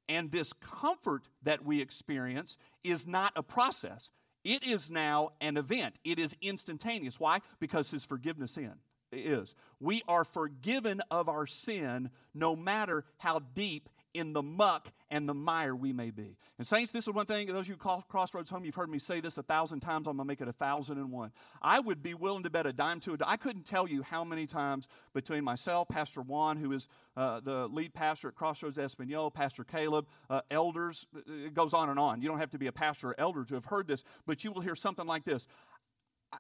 And 0.09 0.31
this 0.31 0.53
comfort 0.53 1.29
that 1.43 1.65
we 1.65 1.81
experience 1.81 2.59
is 2.85 3.09
not 3.09 3.33
a 3.35 3.43
process. 3.43 4.11
It 4.45 4.63
is 4.63 4.89
now 4.89 5.31
an 5.41 5.57
event. 5.57 5.99
It 6.05 6.21
is 6.21 6.37
instantaneous. 6.41 7.19
Why? 7.19 7.41
Because 7.59 7.91
his 7.91 8.05
forgiveness 8.05 8.57
in 8.57 8.75
is. 9.11 9.57
We 9.81 10.03
are 10.07 10.25
forgiven 10.25 11.01
of 11.11 11.29
our 11.29 11.49
sin 11.49 12.11
no 12.35 12.55
matter 12.55 13.05
how 13.19 13.41
deep 13.41 13.89
in 14.15 14.33
the 14.33 14.43
muck 14.43 14.93
and 15.11 15.29
the 15.29 15.35
mire 15.35 15.75
we 15.75 15.93
may 15.93 16.11
be. 16.11 16.37
And, 16.59 16.67
Saints, 16.67 16.93
this 16.93 17.07
is 17.07 17.15
one 17.15 17.27
thing, 17.27 17.47
those 17.49 17.57
of 17.57 17.69
you 17.69 17.75
who 17.75 17.79
call 17.79 18.05
Crossroads 18.09 18.51
home, 18.51 18.65
you've 18.65 18.75
heard 18.75 18.91
me 18.91 18.99
say 18.99 19.21
this 19.21 19.39
a 19.39 19.43
thousand 19.43 19.81
times. 19.81 20.07
I'm 20.07 20.17
going 20.17 20.27
to 20.27 20.29
make 20.29 20.41
it 20.41 20.49
a 20.49 20.53
thousand 20.53 20.99
and 20.99 21.11
one. 21.11 21.33
I 21.61 21.81
would 21.81 22.03
be 22.03 22.15
willing 22.15 22.43
to 22.45 22.51
bet 22.51 22.67
a 22.67 22.73
dime 22.73 23.01
to 23.01 23.15
a. 23.15 23.19
I 23.27 23.37
couldn't 23.37 23.65
tell 23.65 23.89
you 23.89 24.03
how 24.03 24.25
many 24.25 24.47
times 24.47 24.89
between 25.15 25.45
myself, 25.45 25.89
Pastor 25.89 26.23
Juan, 26.23 26.57
who 26.57 26.73
is 26.73 26.89
uh, 27.17 27.41
the 27.41 27.69
lead 27.69 27.95
pastor 27.95 28.29
at 28.29 28.35
Crossroads 28.35 28.79
Espanol, 28.79 29.31
Pastor 29.31 29.65
Caleb, 29.65 30.07
uh, 30.31 30.41
elders, 30.51 31.07
it 31.27 31.55
goes 31.55 31.75
on 31.75 31.89
and 31.89 31.99
on. 31.99 32.23
You 32.23 32.29
don't 32.29 32.39
have 32.39 32.51
to 32.51 32.59
be 32.59 32.67
a 32.67 32.73
pastor 32.73 33.11
or 33.11 33.15
elder 33.19 33.45
to 33.45 33.55
have 33.55 33.67
heard 33.67 33.89
this, 33.89 34.05
but 34.27 34.45
you 34.45 34.53
will 34.53 34.63
hear 34.63 34.77
something 34.77 35.07
like 35.07 35.25
this. 35.25 35.47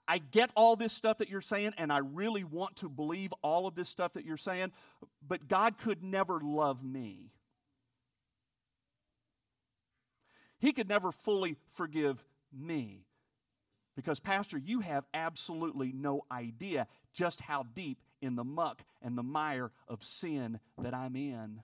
I 0.08 0.18
get 0.18 0.50
all 0.56 0.76
this 0.76 0.92
stuff 0.92 1.18
that 1.18 1.28
you're 1.28 1.40
saying, 1.40 1.72
and 1.78 1.92
I 1.92 1.98
really 1.98 2.44
want 2.44 2.76
to 2.76 2.88
believe 2.88 3.32
all 3.42 3.66
of 3.66 3.74
this 3.74 3.88
stuff 3.88 4.14
that 4.14 4.24
you're 4.24 4.36
saying, 4.36 4.72
but 5.26 5.48
God 5.48 5.78
could 5.78 6.02
never 6.02 6.40
love 6.42 6.82
me. 6.82 7.30
He 10.62 10.72
could 10.72 10.88
never 10.88 11.10
fully 11.10 11.56
forgive 11.66 12.24
me. 12.52 13.04
Because, 13.96 14.20
Pastor, 14.20 14.56
you 14.56 14.78
have 14.80 15.04
absolutely 15.12 15.92
no 15.92 16.22
idea 16.30 16.86
just 17.12 17.40
how 17.40 17.64
deep 17.74 17.98
in 18.22 18.36
the 18.36 18.44
muck 18.44 18.84
and 19.02 19.18
the 19.18 19.24
mire 19.24 19.72
of 19.88 20.04
sin 20.04 20.60
that 20.78 20.94
I'm 20.94 21.16
in. 21.16 21.62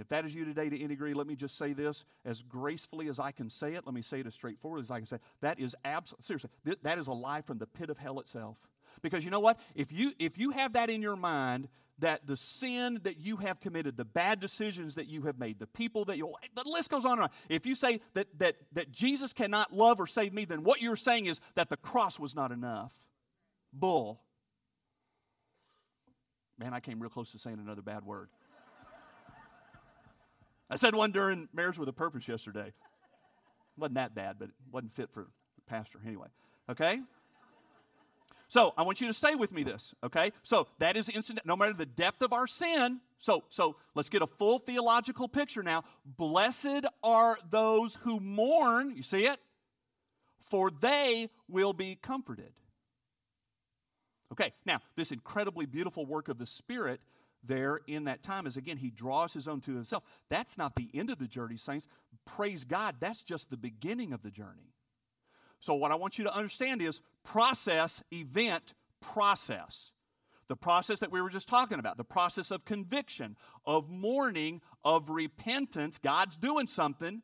And 0.00 0.06
if 0.06 0.08
that 0.08 0.24
is 0.24 0.34
you 0.34 0.46
today 0.46 0.70
to 0.70 0.78
any 0.78 0.88
degree, 0.88 1.12
let 1.12 1.26
me 1.26 1.36
just 1.36 1.58
say 1.58 1.74
this 1.74 2.06
as 2.24 2.42
gracefully 2.42 3.08
as 3.08 3.20
I 3.20 3.32
can 3.32 3.50
say 3.50 3.74
it. 3.74 3.84
Let 3.84 3.94
me 3.94 4.00
say 4.00 4.20
it 4.20 4.26
as 4.26 4.32
straightforward 4.32 4.80
as 4.80 4.90
I 4.90 4.96
can 4.96 5.04
say. 5.04 5.16
It. 5.16 5.22
That 5.42 5.60
is 5.60 5.76
absolutely 5.84 6.22
seriously. 6.22 6.50
that 6.84 6.98
is 6.98 7.08
a 7.08 7.12
lie 7.12 7.42
from 7.42 7.58
the 7.58 7.66
pit 7.66 7.90
of 7.90 7.98
hell 7.98 8.18
itself. 8.18 8.66
Because 9.02 9.26
you 9.26 9.30
know 9.30 9.40
what? 9.40 9.60
If 9.74 9.92
you 9.92 10.12
if 10.18 10.38
you 10.38 10.52
have 10.52 10.72
that 10.72 10.88
in 10.88 11.02
your 11.02 11.16
mind, 11.16 11.68
that 11.98 12.26
the 12.26 12.38
sin 12.38 13.00
that 13.02 13.18
you 13.18 13.36
have 13.36 13.60
committed, 13.60 13.98
the 13.98 14.06
bad 14.06 14.40
decisions 14.40 14.94
that 14.94 15.06
you 15.06 15.20
have 15.24 15.38
made, 15.38 15.58
the 15.58 15.66
people 15.66 16.06
that 16.06 16.16
you, 16.16 16.34
the 16.54 16.62
list 16.64 16.88
goes 16.90 17.04
on 17.04 17.12
and 17.12 17.24
on. 17.24 17.28
If 17.50 17.66
you 17.66 17.74
say 17.74 18.00
that, 18.14 18.26
that, 18.38 18.56
that 18.72 18.90
Jesus 18.90 19.34
cannot 19.34 19.70
love 19.70 20.00
or 20.00 20.06
save 20.06 20.32
me, 20.32 20.46
then 20.46 20.64
what 20.64 20.80
you're 20.80 20.96
saying 20.96 21.26
is 21.26 21.42
that 21.56 21.68
the 21.68 21.76
cross 21.76 22.18
was 22.18 22.34
not 22.34 22.52
enough. 22.52 22.96
Bull. 23.70 24.22
Man, 26.58 26.72
I 26.72 26.80
came 26.80 27.00
real 27.00 27.10
close 27.10 27.32
to 27.32 27.38
saying 27.38 27.58
another 27.58 27.82
bad 27.82 28.06
word. 28.06 28.30
I 30.70 30.76
said 30.76 30.94
one 30.94 31.10
during 31.10 31.48
Marriage 31.52 31.78
with 31.78 31.88
a 31.88 31.92
Purpose 31.92 32.28
yesterday. 32.28 32.72
Wasn't 33.76 33.96
that 33.96 34.14
bad, 34.14 34.36
but 34.38 34.48
it 34.48 34.54
wasn't 34.70 34.92
fit 34.92 35.10
for 35.10 35.28
pastor 35.66 35.98
anyway. 36.06 36.28
Okay? 36.70 37.00
So 38.48 38.74
I 38.76 38.82
want 38.82 39.00
you 39.00 39.06
to 39.06 39.12
stay 39.12 39.36
with 39.36 39.52
me 39.52 39.62
this, 39.62 39.94
okay? 40.02 40.32
So 40.42 40.66
that 40.80 40.96
is 40.96 41.08
instant, 41.08 41.40
no 41.44 41.56
matter 41.56 41.72
the 41.72 41.86
depth 41.86 42.20
of 42.22 42.32
our 42.32 42.48
sin. 42.48 43.00
So, 43.18 43.44
so 43.48 43.76
let's 43.94 44.08
get 44.08 44.22
a 44.22 44.26
full 44.26 44.58
theological 44.58 45.28
picture 45.28 45.62
now. 45.62 45.84
Blessed 46.04 46.84
are 47.04 47.38
those 47.48 47.94
who 48.02 48.18
mourn, 48.18 48.96
you 48.96 49.02
see 49.02 49.26
it? 49.26 49.38
For 50.40 50.70
they 50.70 51.28
will 51.48 51.72
be 51.72 51.96
comforted. 52.02 52.52
Okay, 54.32 54.52
now 54.66 54.80
this 54.96 55.12
incredibly 55.12 55.66
beautiful 55.66 56.04
work 56.04 56.28
of 56.28 56.38
the 56.38 56.46
Spirit 56.46 57.00
there 57.44 57.80
in 57.86 58.04
that 58.04 58.22
time 58.22 58.46
is 58.46 58.56
again, 58.56 58.76
he 58.76 58.90
draws 58.90 59.32
his 59.32 59.48
own 59.48 59.60
to 59.62 59.74
himself. 59.74 60.04
That's 60.28 60.58
not 60.58 60.74
the 60.74 60.88
end 60.94 61.10
of 61.10 61.18
the 61.18 61.26
journey, 61.26 61.56
saints. 61.56 61.88
Praise 62.26 62.64
God, 62.64 62.96
that's 63.00 63.22
just 63.22 63.50
the 63.50 63.56
beginning 63.56 64.12
of 64.12 64.22
the 64.22 64.30
journey. 64.30 64.74
So, 65.60 65.74
what 65.74 65.92
I 65.92 65.94
want 65.94 66.18
you 66.18 66.24
to 66.24 66.34
understand 66.34 66.82
is 66.82 67.00
process, 67.24 68.02
event, 68.12 68.74
process. 69.00 69.92
The 70.48 70.56
process 70.56 71.00
that 71.00 71.12
we 71.12 71.22
were 71.22 71.30
just 71.30 71.48
talking 71.48 71.78
about, 71.78 71.96
the 71.96 72.04
process 72.04 72.50
of 72.50 72.64
conviction, 72.64 73.36
of 73.64 73.88
mourning, 73.88 74.60
of 74.84 75.08
repentance. 75.08 75.98
God's 75.98 76.36
doing 76.36 76.66
something. 76.66 77.22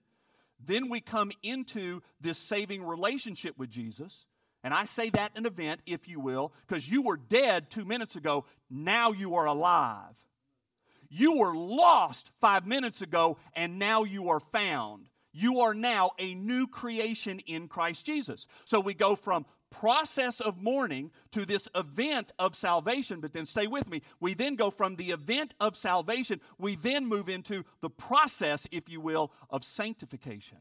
Then 0.64 0.88
we 0.88 1.00
come 1.00 1.32
into 1.42 2.02
this 2.20 2.38
saving 2.38 2.84
relationship 2.84 3.58
with 3.58 3.68
Jesus. 3.68 4.26
And 4.64 4.74
I 4.74 4.84
say 4.84 5.10
that 5.10 5.38
an 5.38 5.46
event, 5.46 5.80
if 5.86 6.08
you 6.08 6.18
will, 6.18 6.52
because 6.66 6.90
you 6.90 7.02
were 7.02 7.16
dead 7.16 7.70
two 7.70 7.84
minutes 7.84 8.16
ago. 8.16 8.44
Now 8.68 9.12
you 9.12 9.36
are 9.36 9.46
alive. 9.46 10.16
You 11.08 11.38
were 11.38 11.54
lost 11.54 12.32
five 12.34 12.66
minutes 12.66 13.00
ago, 13.00 13.38
and 13.54 13.78
now 13.78 14.02
you 14.02 14.28
are 14.30 14.40
found 14.40 15.08
you 15.36 15.60
are 15.60 15.74
now 15.74 16.12
a 16.18 16.34
new 16.34 16.66
creation 16.66 17.40
in 17.40 17.68
Christ 17.68 18.06
Jesus. 18.06 18.46
So 18.64 18.80
we 18.80 18.94
go 18.94 19.14
from 19.14 19.44
process 19.70 20.40
of 20.40 20.62
mourning 20.62 21.10
to 21.32 21.44
this 21.44 21.68
event 21.74 22.32
of 22.38 22.56
salvation, 22.56 23.20
but 23.20 23.34
then 23.34 23.44
stay 23.44 23.66
with 23.66 23.90
me. 23.90 24.00
We 24.18 24.32
then 24.32 24.54
go 24.54 24.70
from 24.70 24.96
the 24.96 25.10
event 25.10 25.52
of 25.60 25.76
salvation, 25.76 26.40
we 26.58 26.76
then 26.76 27.06
move 27.06 27.28
into 27.28 27.64
the 27.80 27.90
process, 27.90 28.66
if 28.72 28.88
you 28.88 28.98
will, 28.98 29.30
of 29.50 29.62
sanctification. 29.62 30.58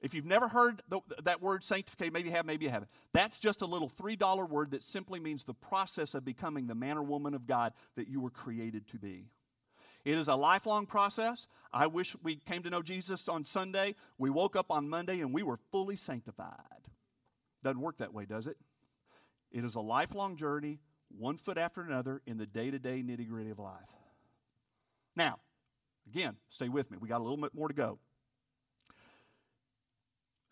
If 0.00 0.14
you've 0.14 0.26
never 0.26 0.46
heard 0.46 0.80
the, 0.88 1.00
that 1.24 1.42
word 1.42 1.64
sanctification, 1.64 2.12
maybe 2.12 2.28
you 2.28 2.34
have, 2.36 2.46
maybe 2.46 2.66
you 2.66 2.70
haven't. 2.70 2.90
That's 3.12 3.38
just 3.38 3.62
a 3.62 3.66
little 3.66 3.88
$3 3.88 4.48
word 4.48 4.70
that 4.70 4.82
simply 4.82 5.18
means 5.18 5.44
the 5.44 5.54
process 5.54 6.14
of 6.14 6.24
becoming 6.24 6.68
the 6.68 6.74
man 6.74 6.96
or 6.98 7.02
woman 7.02 7.34
of 7.34 7.46
God 7.46 7.72
that 7.96 8.08
you 8.08 8.20
were 8.20 8.30
created 8.30 8.86
to 8.88 8.98
be. 8.98 9.30
It 10.04 10.16
is 10.16 10.28
a 10.28 10.36
lifelong 10.36 10.86
process. 10.86 11.48
I 11.72 11.88
wish 11.88 12.16
we 12.22 12.36
came 12.36 12.62
to 12.62 12.70
know 12.70 12.80
Jesus 12.80 13.28
on 13.28 13.44
Sunday. 13.44 13.96
We 14.18 14.30
woke 14.30 14.54
up 14.54 14.66
on 14.70 14.88
Monday 14.88 15.20
and 15.20 15.34
we 15.34 15.42
were 15.42 15.58
fully 15.72 15.96
sanctified. 15.96 16.54
Doesn't 17.64 17.80
work 17.80 17.98
that 17.98 18.14
way, 18.14 18.24
does 18.24 18.46
it? 18.46 18.56
It 19.50 19.64
is 19.64 19.74
a 19.74 19.80
lifelong 19.80 20.36
journey, 20.36 20.78
one 21.08 21.36
foot 21.36 21.58
after 21.58 21.82
another, 21.82 22.22
in 22.26 22.38
the 22.38 22.46
day 22.46 22.70
to 22.70 22.78
day 22.78 23.02
nitty 23.02 23.28
gritty 23.28 23.50
of 23.50 23.58
life. 23.58 23.90
Now, 25.16 25.40
again, 26.06 26.36
stay 26.48 26.68
with 26.68 26.90
me. 26.90 26.98
We 27.00 27.08
got 27.08 27.18
a 27.18 27.24
little 27.24 27.36
bit 27.36 27.54
more 27.54 27.66
to 27.66 27.74
go. 27.74 27.98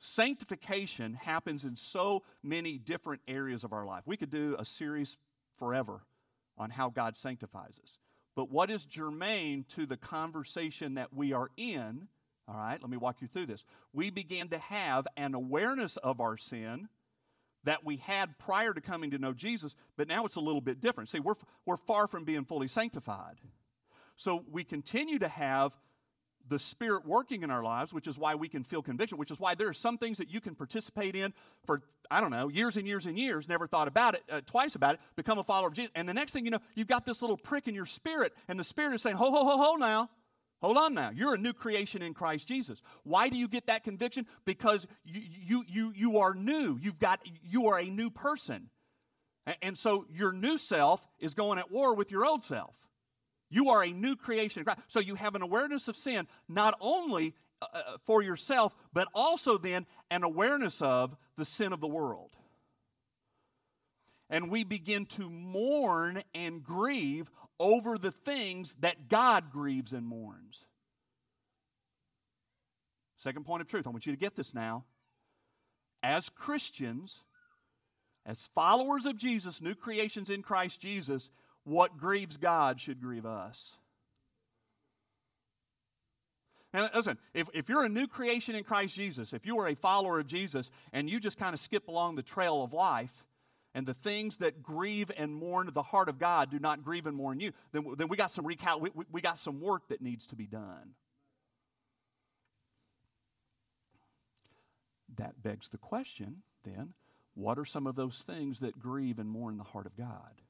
Sanctification 0.06 1.14
happens 1.14 1.64
in 1.64 1.74
so 1.74 2.22
many 2.42 2.78
different 2.78 3.22
areas 3.26 3.64
of 3.64 3.72
our 3.72 3.84
life. 3.84 4.04
We 4.06 4.16
could 4.16 4.30
do 4.30 4.54
a 4.56 4.64
series 4.64 5.18
forever 5.56 6.00
on 6.56 6.70
how 6.70 6.90
God 6.90 7.16
sanctifies 7.16 7.80
us. 7.82 7.98
But 8.36 8.48
what 8.48 8.70
is 8.70 8.84
germane 8.84 9.64
to 9.70 9.84
the 9.84 9.96
conversation 9.96 10.94
that 10.94 11.12
we 11.12 11.32
are 11.32 11.50
in? 11.56 12.06
All 12.46 12.54
right, 12.54 12.80
let 12.80 12.88
me 12.88 12.96
walk 12.96 13.20
you 13.20 13.26
through 13.26 13.46
this. 13.46 13.64
We 13.92 14.10
began 14.10 14.46
to 14.48 14.58
have 14.58 15.08
an 15.16 15.34
awareness 15.34 15.96
of 15.96 16.20
our 16.20 16.36
sin 16.36 16.88
that 17.64 17.84
we 17.84 17.96
had 17.96 18.38
prior 18.38 18.72
to 18.72 18.80
coming 18.80 19.10
to 19.10 19.18
know 19.18 19.32
Jesus, 19.32 19.74
but 19.96 20.06
now 20.06 20.24
it's 20.24 20.36
a 20.36 20.40
little 20.40 20.60
bit 20.60 20.80
different. 20.80 21.08
See, 21.08 21.18
we're, 21.18 21.34
we're 21.66 21.76
far 21.76 22.06
from 22.06 22.22
being 22.22 22.44
fully 22.44 22.68
sanctified. 22.68 23.40
So 24.14 24.44
we 24.48 24.62
continue 24.62 25.18
to 25.18 25.28
have 25.28 25.76
the 26.48 26.58
Spirit 26.58 27.06
working 27.06 27.42
in 27.42 27.50
our 27.50 27.62
lives, 27.62 27.92
which 27.92 28.06
is 28.06 28.18
why 28.18 28.34
we 28.34 28.48
can 28.48 28.62
feel 28.62 28.82
conviction, 28.82 29.18
which 29.18 29.30
is 29.30 29.40
why 29.40 29.54
there 29.54 29.68
are 29.68 29.74
some 29.74 29.98
things 29.98 30.18
that 30.18 30.32
you 30.32 30.40
can 30.40 30.54
participate 30.54 31.16
in 31.16 31.32
for, 31.64 31.80
I 32.10 32.20
don't 32.20 32.30
know, 32.30 32.48
years 32.48 32.76
and 32.76 32.86
years 32.86 33.06
and 33.06 33.18
years, 33.18 33.48
never 33.48 33.66
thought 33.66 33.88
about 33.88 34.14
it, 34.14 34.22
uh, 34.30 34.40
twice 34.46 34.74
about 34.74 34.94
it, 34.94 35.00
become 35.16 35.38
a 35.38 35.42
follower 35.42 35.68
of 35.68 35.74
Jesus. 35.74 35.92
And 35.94 36.08
the 36.08 36.14
next 36.14 36.32
thing 36.32 36.44
you 36.44 36.50
know, 36.50 36.60
you've 36.74 36.86
got 36.86 37.04
this 37.04 37.22
little 37.22 37.36
prick 37.36 37.68
in 37.68 37.74
your 37.74 37.86
spirit, 37.86 38.32
and 38.48 38.58
the 38.58 38.64
Spirit 38.64 38.94
is 38.94 39.02
saying, 39.02 39.16
ho, 39.16 39.30
ho, 39.30 39.44
ho, 39.44 39.56
ho 39.58 39.76
now. 39.76 40.08
Hold 40.62 40.78
on 40.78 40.94
now. 40.94 41.10
You're 41.14 41.34
a 41.34 41.38
new 41.38 41.52
creation 41.52 42.00
in 42.00 42.14
Christ 42.14 42.48
Jesus. 42.48 42.80
Why 43.04 43.28
do 43.28 43.36
you 43.36 43.46
get 43.46 43.66
that 43.66 43.84
conviction? 43.84 44.26
Because 44.46 44.86
you, 45.04 45.20
you, 45.46 45.64
you, 45.68 45.92
you 45.94 46.18
are 46.18 46.34
new. 46.34 46.78
You've 46.80 46.98
got, 46.98 47.20
you 47.42 47.66
are 47.68 47.78
a 47.78 47.90
new 47.90 48.08
person. 48.08 48.70
And 49.62 49.76
so 49.76 50.06
your 50.10 50.32
new 50.32 50.58
self 50.58 51.06
is 51.18 51.34
going 51.34 51.58
at 51.58 51.70
war 51.70 51.94
with 51.94 52.10
your 52.10 52.24
old 52.24 52.42
self. 52.42 52.88
You 53.50 53.70
are 53.70 53.84
a 53.84 53.90
new 53.90 54.16
creation. 54.16 54.64
So 54.88 55.00
you 55.00 55.14
have 55.14 55.34
an 55.34 55.42
awareness 55.42 55.88
of 55.88 55.96
sin, 55.96 56.26
not 56.48 56.76
only 56.80 57.34
uh, 57.62 57.66
uh, 57.72 57.96
for 58.02 58.22
yourself, 58.22 58.74
but 58.92 59.08
also 59.14 59.56
then 59.56 59.86
an 60.10 60.24
awareness 60.24 60.82
of 60.82 61.16
the 61.36 61.44
sin 61.44 61.72
of 61.72 61.80
the 61.80 61.88
world. 61.88 62.30
And 64.28 64.50
we 64.50 64.64
begin 64.64 65.06
to 65.06 65.30
mourn 65.30 66.20
and 66.34 66.62
grieve 66.62 67.30
over 67.60 67.96
the 67.96 68.10
things 68.10 68.74
that 68.80 69.08
God 69.08 69.50
grieves 69.52 69.92
and 69.92 70.06
mourns. 70.06 70.66
Second 73.16 73.46
point 73.46 73.62
of 73.62 73.68
truth. 73.68 73.86
I 73.86 73.90
want 73.90 74.06
you 74.06 74.12
to 74.12 74.18
get 74.18 74.36
this 74.36 74.54
now. 74.54 74.84
As 76.02 76.28
Christians, 76.28 77.24
as 78.26 78.50
followers 78.54 79.06
of 79.06 79.16
Jesus, 79.16 79.62
new 79.62 79.74
creations 79.74 80.28
in 80.28 80.42
Christ 80.42 80.80
Jesus, 80.80 81.30
what 81.66 81.98
grieves 81.98 82.36
God 82.36 82.80
should 82.80 83.00
grieve 83.00 83.26
us. 83.26 83.76
And 86.72 86.88
listen, 86.94 87.18
if, 87.34 87.48
if 87.54 87.68
you're 87.68 87.84
a 87.84 87.88
new 87.88 88.06
creation 88.06 88.54
in 88.54 88.62
Christ 88.62 88.94
Jesus, 88.94 89.32
if 89.32 89.46
you 89.46 89.58
are 89.58 89.68
a 89.68 89.74
follower 89.74 90.20
of 90.20 90.26
Jesus 90.26 90.70
and 90.92 91.10
you 91.10 91.18
just 91.18 91.38
kind 91.38 91.54
of 91.54 91.60
skip 91.60 91.88
along 91.88 92.14
the 92.14 92.22
trail 92.22 92.62
of 92.62 92.72
life, 92.72 93.24
and 93.74 93.84
the 93.84 93.92
things 93.92 94.38
that 94.38 94.62
grieve 94.62 95.10
and 95.18 95.34
mourn 95.34 95.68
the 95.70 95.82
heart 95.82 96.08
of 96.08 96.18
God 96.18 96.50
do 96.50 96.58
not 96.58 96.82
grieve 96.82 97.06
and 97.06 97.14
mourn 97.14 97.40
you, 97.40 97.52
then, 97.72 97.84
then 97.98 98.08
we 98.08 98.16
got 98.16 98.30
some 98.30 98.46
recal- 98.46 98.80
we, 98.80 98.90
we 99.12 99.20
got 99.20 99.36
some 99.36 99.60
work 99.60 99.88
that 99.88 100.00
needs 100.00 100.26
to 100.28 100.36
be 100.36 100.46
done. 100.46 100.94
That 105.16 105.42
begs 105.42 105.68
the 105.68 105.76
question, 105.76 106.42
then, 106.64 106.94
what 107.34 107.58
are 107.58 107.66
some 107.66 107.86
of 107.86 107.96
those 107.96 108.22
things 108.22 108.60
that 108.60 108.78
grieve 108.78 109.18
and 109.18 109.28
mourn 109.28 109.58
the 109.58 109.64
heart 109.64 109.84
of 109.84 109.94
God? 109.94 110.40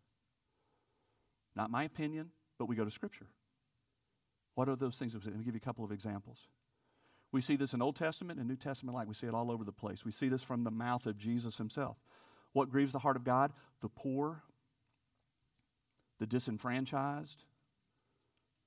Not 1.57 1.71
my 1.71 1.85
opinion, 1.85 2.31
but 2.59 2.67
we 2.67 2.77
go 2.77 2.85
to 2.85 2.91
Scripture. 2.91 3.27
What 4.55 4.69
are 4.69 4.77
those 4.77 4.99
things? 4.99 5.15
Let 5.15 5.25
me 5.37 5.45
give 5.45 5.55
you 5.55 5.61
a 5.63 5.67
couple 5.67 5.85
of 5.85 5.91
examples. 5.91 6.49
We 7.33 7.41
see 7.41 7.57
this 7.57 7.75
in 7.75 7.83
Old 7.83 7.97
Testament 7.97 8.39
and 8.39 8.49
New 8.49 8.57
Testament 8.57 8.95
like 8.95 9.09
we 9.09 9.15
see 9.15 9.27
it 9.27 9.35
all 9.35 9.51
over 9.51 9.65
the 9.65 9.73
place. 9.73 10.05
We 10.05 10.13
see 10.13 10.29
this 10.29 10.43
from 10.43 10.65
the 10.65 10.71
mouth 10.71 11.07
of 11.07 11.19
Jesus 11.19 11.59
himself. 11.59 11.97
What 12.53 12.71
grieves 12.71 12.93
the 12.93 12.99
heart 12.99 13.17
of 13.17 13.25
God? 13.25 13.53
The 13.81 13.89
poor, 13.89 14.43
the 16.19 16.27
disenfranchised, 16.27 17.45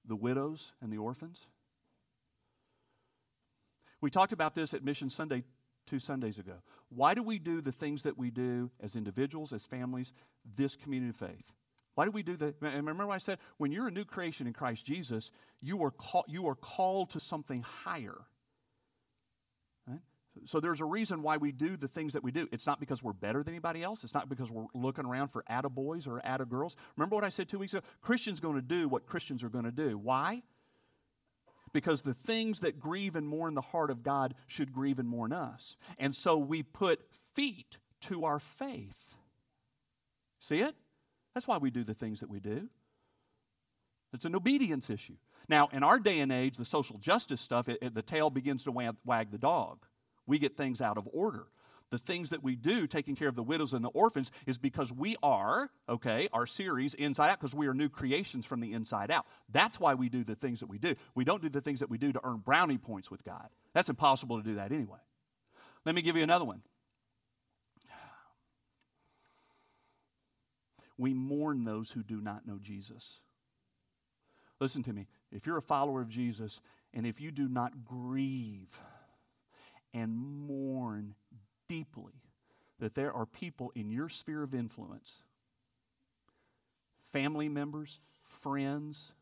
the 0.05 0.15
widows, 0.15 0.74
and 0.81 0.91
the 0.91 0.98
orphans. 0.98 1.48
We 4.01 4.10
talked 4.10 4.34
about 4.34 4.55
this 4.55 4.74
at 4.74 4.84
Mission 4.84 5.10
Sunday 5.10 5.43
two 5.88 6.00
Sundays 6.00 6.38
ago. 6.38 6.62
Why 6.89 7.13
do 7.13 7.24
we 7.24 7.39
do 7.39 7.62
the 7.62 7.72
things 7.72 8.03
that 8.03 8.17
we 8.17 8.29
do 8.29 8.69
as 8.79 8.96
individuals, 8.96 9.53
as 9.53 9.65
families, 9.65 10.13
this 10.55 10.75
community 10.75 11.10
of 11.10 11.15
faith? 11.15 11.53
Why 12.00 12.06
do 12.06 12.12
we 12.12 12.24
do 12.24 12.38
that? 12.38 12.62
And 12.62 12.88
remember 12.88 13.12
I 13.12 13.18
said, 13.18 13.39
when 13.58 13.74
you're 13.74 13.89
a 13.89 13.91
new 13.91 14.06
creation 14.06 14.48
in 14.48 14.53
Christ 14.53 14.86
Jesus, 14.86 15.34
you 15.60 15.84
are, 15.84 15.91
call, 15.91 16.24
you 16.29 16.48
are 16.48 16.56
called 16.56 17.10
to 17.10 17.20
something 17.20 17.60
higher. 17.60 18.15
Right? 19.86 20.00
So 20.46 20.62
there's 20.62 20.79
a 20.79 20.86
reason 20.86 21.24
why 21.24 21.36
we 21.36 21.51
do 21.51 21.75
the 21.75 21.89
things 21.89 22.13
that 22.13 22.24
we 22.24 22.32
do. 22.32 22.48
It's 22.53 22.65
not 22.65 22.79
because 22.79 23.03
we're 23.03 23.12
better 23.12 23.44
than 23.44 23.53
anybody 23.53 23.84
else. 23.84 24.06
It's 24.06 24.13
not 24.13 24.29
because 24.29 24.50
we're 24.50 24.68
looking 24.74 25.06
around 25.06 25.27
for 25.27 25.44
attaboys 25.50 26.08
or 26.08 26.22
attagirls. 26.22 26.77
Remember 26.96 27.18
what 27.18 27.25
I 27.25 27.29
said 27.29 27.50
two 27.50 27.60
weeks 27.60 27.74
ago? 27.74 27.86
Christians 28.00 28.39
going 28.39 28.56
to 28.56 28.62
do 28.62 28.88
what 28.88 29.06
Christians 29.06 29.44
are 29.44 29.50
going 29.50 29.65
to 29.65 29.70
do. 29.70 29.98
Why? 29.98 30.41
Because 31.74 32.01
the 32.01 32.13
things 32.13 32.62
that 32.62 32.79
grieve 32.79 33.18
and 33.18 33.27
mourn 33.27 33.56
the 33.56 33.62
heart 33.62 33.91
of 33.91 34.03
God 34.03 34.36
should 34.48 34.72
grieve 34.72 35.00
and 35.00 35.10
mourn 35.10 35.34
us. 35.34 35.75
And 35.98 36.15
so 36.15 36.38
we 36.38 36.63
put 36.63 37.01
feet 37.13 37.77
to 38.03 38.24
our 38.24 38.39
faith. 38.39 39.15
See 40.39 40.62
it? 40.62 40.74
That's 41.39 41.48
why 41.48 41.58
we 41.58 41.72
do 41.72 41.86
the 41.86 41.93
things 41.93 42.19
that 42.19 42.29
we 42.29 42.41
do. 42.41 42.67
It's 44.12 44.25
an 44.25 44.36
obedience 44.36 44.89
issue. 44.89 45.15
Now, 45.48 45.69
in 45.72 45.84
our 45.84 45.98
day 45.98 46.19
and 46.19 46.34
age, 46.34 46.58
the 46.58 46.65
social 46.65 46.98
justice 46.98 47.39
stuff, 47.39 47.69
it, 47.69 47.77
it, 47.81 47.93
the 47.96 48.01
tail 48.01 48.29
begins 48.29 48.65
to 48.65 48.74
wag, 48.74 48.98
wag 49.05 49.31
the 49.31 49.38
dog. 49.38 49.86
We 50.27 50.38
get 50.38 50.58
things 50.58 50.81
out 50.81 50.98
of 50.98 51.08
order. 51.13 51.46
The 51.91 51.97
things 51.97 52.32
that 52.32 52.43
we 52.43 52.58
do, 52.58 52.88
taking 52.88 53.15
care 53.15 53.30
of 53.30 53.36
the 53.36 53.43
widows 53.43 53.71
and 53.71 53.86
the 53.86 53.89
orphans, 53.91 54.32
is 54.47 54.58
because 54.58 54.91
we 54.91 55.15
are, 55.23 55.69
okay, 55.88 56.28
our 56.34 56.45
series, 56.45 56.93
Inside 56.93 57.30
Out, 57.30 57.39
because 57.39 57.56
we 57.56 57.67
are 57.67 57.73
new 57.73 57.88
creations 57.88 58.45
from 58.45 58.60
the 58.60 58.73
inside 58.73 59.10
out. 59.10 59.25
That's 59.47 59.80
why 59.80 59.93
we 59.93 60.10
do 60.10 60.25
the 60.25 60.36
things 60.36 60.60
that 60.60 60.67
we 60.67 60.78
do. 60.78 60.93
We 61.15 61.23
don't 61.23 61.41
do 61.41 61.47
the 61.47 61.62
things 61.62 61.80
that 61.80 61.89
we 61.89 61.97
do 61.97 62.12
to 62.12 62.19
earn 62.21 62.39
brownie 62.39 62.78
points 62.78 63.10
with 63.10 63.23
God. 63.23 63.47
That's 63.73 63.88
impossible 63.88 64.41
to 64.41 64.43
do 64.43 64.56
that 64.56 64.73
anyway. 64.73 64.99
Let 65.86 65.95
me 65.95 66.02
give 66.02 66.17
you 66.17 66.23
another 66.23 66.43
one. 66.43 66.63
We 71.00 71.14
mourn 71.14 71.64
those 71.64 71.90
who 71.90 72.04
do 72.04 72.20
not 72.22 72.46
know 72.46 72.60
Jesus. 72.62 73.22
Listen 74.60 74.84
to 74.84 74.94
me. 74.94 75.08
If 75.32 75.48
you're 75.48 75.58
a 75.58 75.62
follower 75.62 76.02
of 76.02 76.10
Jesus 76.10 76.60
and 76.94 77.08
if 77.08 77.22
you 77.22 77.32
do 77.32 77.48
not 77.48 77.86
grieve 77.86 78.80
and 79.94 80.16
mourn 80.16 81.16
deeply 81.68 82.14
that 82.80 82.96
there 82.96 83.14
are 83.14 83.26
people 83.26 83.72
in 83.76 83.90
your 83.90 84.10
sphere 84.10 84.44
of 84.44 84.54
influence, 84.54 85.24
family 87.00 87.48
members, 87.48 88.02
friends, 88.22 89.14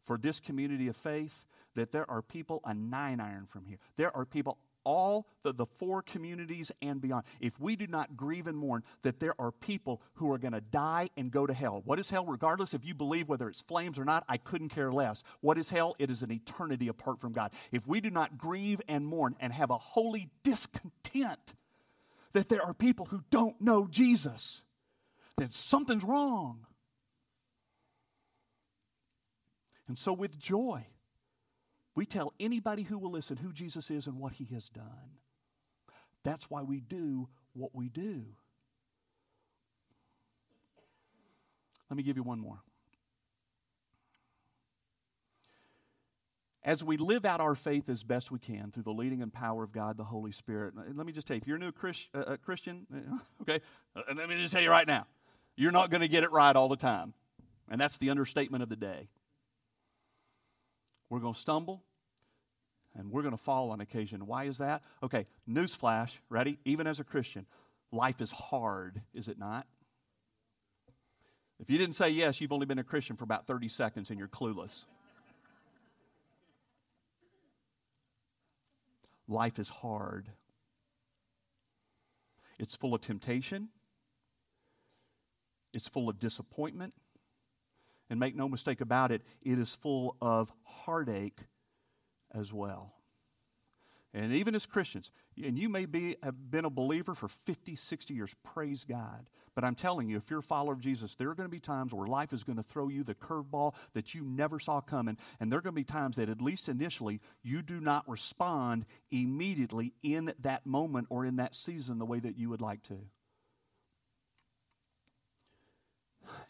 for 0.00 0.16
this 0.16 0.40
community 0.40 0.88
of 0.88 0.96
faith, 0.96 1.44
that 1.74 1.92
there 1.92 2.08
are 2.10 2.22
people 2.22 2.60
a 2.64 2.72
nine 2.72 3.20
iron 3.20 3.46
from 3.46 3.64
here. 3.66 3.78
There 3.96 4.16
are 4.16 4.24
people 4.24 4.58
all 4.84 5.26
the, 5.42 5.52
the 5.52 5.66
four 5.66 6.02
communities 6.02 6.70
and 6.82 7.00
beyond, 7.00 7.24
if 7.40 7.58
we 7.60 7.76
do 7.76 7.86
not 7.86 8.16
grieve 8.16 8.46
and 8.46 8.56
mourn 8.56 8.82
that 9.02 9.20
there 9.20 9.34
are 9.38 9.52
people 9.52 10.02
who 10.14 10.32
are 10.32 10.38
going 10.38 10.52
to 10.52 10.60
die 10.60 11.08
and 11.16 11.30
go 11.30 11.46
to 11.46 11.54
hell. 11.54 11.82
What 11.84 11.98
is 11.98 12.10
hell? 12.10 12.24
Regardless 12.26 12.74
if 12.74 12.84
you 12.84 12.94
believe 12.94 13.28
whether 13.28 13.48
it's 13.48 13.62
flames 13.62 13.98
or 13.98 14.04
not, 14.04 14.24
I 14.28 14.36
couldn't 14.36 14.68
care 14.70 14.92
less. 14.92 15.22
What 15.40 15.58
is 15.58 15.70
hell? 15.70 15.96
It 15.98 16.10
is 16.10 16.22
an 16.22 16.32
eternity 16.32 16.88
apart 16.88 17.20
from 17.20 17.32
God. 17.32 17.52
If 17.72 17.86
we 17.86 18.00
do 18.00 18.10
not 18.10 18.38
grieve 18.38 18.80
and 18.88 19.06
mourn 19.06 19.36
and 19.40 19.52
have 19.52 19.70
a 19.70 19.78
holy 19.78 20.30
discontent 20.42 21.54
that 22.32 22.48
there 22.48 22.62
are 22.62 22.74
people 22.74 23.06
who 23.06 23.22
don't 23.30 23.60
know 23.60 23.86
Jesus, 23.86 24.62
then 25.36 25.48
something's 25.48 26.04
wrong. 26.04 26.66
And 29.86 29.98
so, 29.98 30.12
with 30.12 30.38
joy, 30.38 30.86
we 31.94 32.06
tell 32.06 32.32
anybody 32.40 32.82
who 32.82 32.98
will 32.98 33.10
listen 33.10 33.36
who 33.36 33.52
Jesus 33.52 33.90
is 33.90 34.06
and 34.06 34.18
what 34.18 34.32
he 34.32 34.44
has 34.52 34.68
done. 34.68 35.18
That's 36.24 36.50
why 36.50 36.62
we 36.62 36.80
do 36.80 37.28
what 37.52 37.74
we 37.74 37.88
do. 37.88 38.22
Let 41.90 41.96
me 41.96 42.02
give 42.02 42.16
you 42.16 42.22
one 42.22 42.40
more. 42.40 42.60
As 46.64 46.82
we 46.82 46.96
live 46.96 47.26
out 47.26 47.40
our 47.40 47.54
faith 47.54 47.90
as 47.90 48.02
best 48.02 48.30
we 48.30 48.38
can 48.38 48.70
through 48.70 48.84
the 48.84 48.92
leading 48.92 49.20
and 49.20 49.30
power 49.30 49.62
of 49.62 49.70
God, 49.70 49.98
the 49.98 50.04
Holy 50.04 50.32
Spirit. 50.32 50.72
let 50.94 51.06
me 51.06 51.12
just 51.12 51.26
tell 51.26 51.36
you, 51.36 51.42
if 51.42 51.46
you're 51.46 51.58
a 51.58 51.60
new 51.60 51.72
Christ, 51.72 52.08
uh, 52.14 52.38
Christian, 52.42 52.86
okay, 53.42 53.60
uh, 53.94 54.00
let 54.16 54.30
me 54.30 54.36
just 54.36 54.54
tell 54.54 54.62
you 54.62 54.70
right 54.70 54.86
now, 54.86 55.06
you're 55.56 55.72
not 55.72 55.90
going 55.90 56.00
to 56.00 56.08
get 56.08 56.24
it 56.24 56.32
right 56.32 56.56
all 56.56 56.68
the 56.68 56.76
time. 56.76 57.12
And 57.68 57.78
that's 57.78 57.98
the 57.98 58.08
understatement 58.08 58.62
of 58.62 58.70
the 58.70 58.76
day. 58.76 59.08
We're 61.14 61.20
going 61.20 61.34
to 61.34 61.38
stumble 61.38 61.84
and 62.96 63.12
we're 63.12 63.22
going 63.22 63.36
to 63.36 63.40
fall 63.40 63.70
on 63.70 63.80
occasion. 63.80 64.26
Why 64.26 64.46
is 64.46 64.58
that? 64.58 64.82
Okay, 65.00 65.28
newsflash, 65.48 66.18
ready? 66.28 66.58
Even 66.64 66.88
as 66.88 66.98
a 66.98 67.04
Christian, 67.04 67.46
life 67.92 68.20
is 68.20 68.32
hard, 68.32 69.00
is 69.14 69.28
it 69.28 69.38
not? 69.38 69.64
If 71.60 71.70
you 71.70 71.78
didn't 71.78 71.94
say 71.94 72.10
yes, 72.10 72.40
you've 72.40 72.50
only 72.50 72.66
been 72.66 72.80
a 72.80 72.84
Christian 72.84 73.14
for 73.14 73.22
about 73.22 73.46
30 73.46 73.68
seconds 73.68 74.10
and 74.10 74.18
you're 74.18 74.26
clueless. 74.26 74.88
Life 79.28 79.60
is 79.60 79.68
hard. 79.68 80.26
It's 82.58 82.74
full 82.74 82.92
of 82.92 83.02
temptation. 83.02 83.68
It's 85.72 85.86
full 85.86 86.08
of 86.08 86.18
disappointment. 86.18 86.92
And 88.10 88.20
make 88.20 88.36
no 88.36 88.48
mistake 88.48 88.80
about 88.80 89.10
it, 89.10 89.22
it 89.42 89.58
is 89.58 89.74
full 89.74 90.16
of 90.20 90.52
heartache 90.64 91.40
as 92.34 92.52
well. 92.52 92.92
And 94.12 94.32
even 94.32 94.54
as 94.54 94.64
Christians, 94.64 95.10
and 95.42 95.58
you 95.58 95.68
may 95.68 95.86
be 95.86 96.14
have 96.22 96.50
been 96.50 96.64
a 96.64 96.70
believer 96.70 97.16
for 97.16 97.26
50, 97.26 97.74
60 97.74 98.14
years, 98.14 98.34
praise 98.44 98.84
God. 98.84 99.28
But 99.56 99.64
I'm 99.64 99.74
telling 99.74 100.08
you, 100.08 100.16
if 100.16 100.30
you're 100.30 100.38
a 100.38 100.42
follower 100.42 100.72
of 100.72 100.80
Jesus, 100.80 101.16
there 101.16 101.30
are 101.30 101.34
going 101.34 101.48
to 101.48 101.50
be 101.50 101.60
times 101.60 101.92
where 101.92 102.06
life 102.06 102.32
is 102.32 102.44
going 102.44 102.56
to 102.56 102.62
throw 102.62 102.88
you 102.88 103.02
the 103.02 103.14
curveball 103.14 103.74
that 103.92 104.14
you 104.14 104.22
never 104.24 104.60
saw 104.60 104.80
coming. 104.80 105.16
And 105.40 105.50
there 105.50 105.58
are 105.58 105.62
going 105.62 105.74
to 105.74 105.80
be 105.80 105.84
times 105.84 106.16
that, 106.16 106.28
at 106.28 106.40
least 106.40 106.68
initially, 106.68 107.20
you 107.42 107.62
do 107.62 107.80
not 107.80 108.08
respond 108.08 108.84
immediately 109.10 109.94
in 110.02 110.32
that 110.40 110.64
moment 110.64 111.08
or 111.10 111.24
in 111.24 111.36
that 111.36 111.54
season 111.54 111.98
the 111.98 112.06
way 112.06 112.20
that 112.20 112.36
you 112.36 112.50
would 112.50 112.60
like 112.60 112.82
to. 112.84 112.98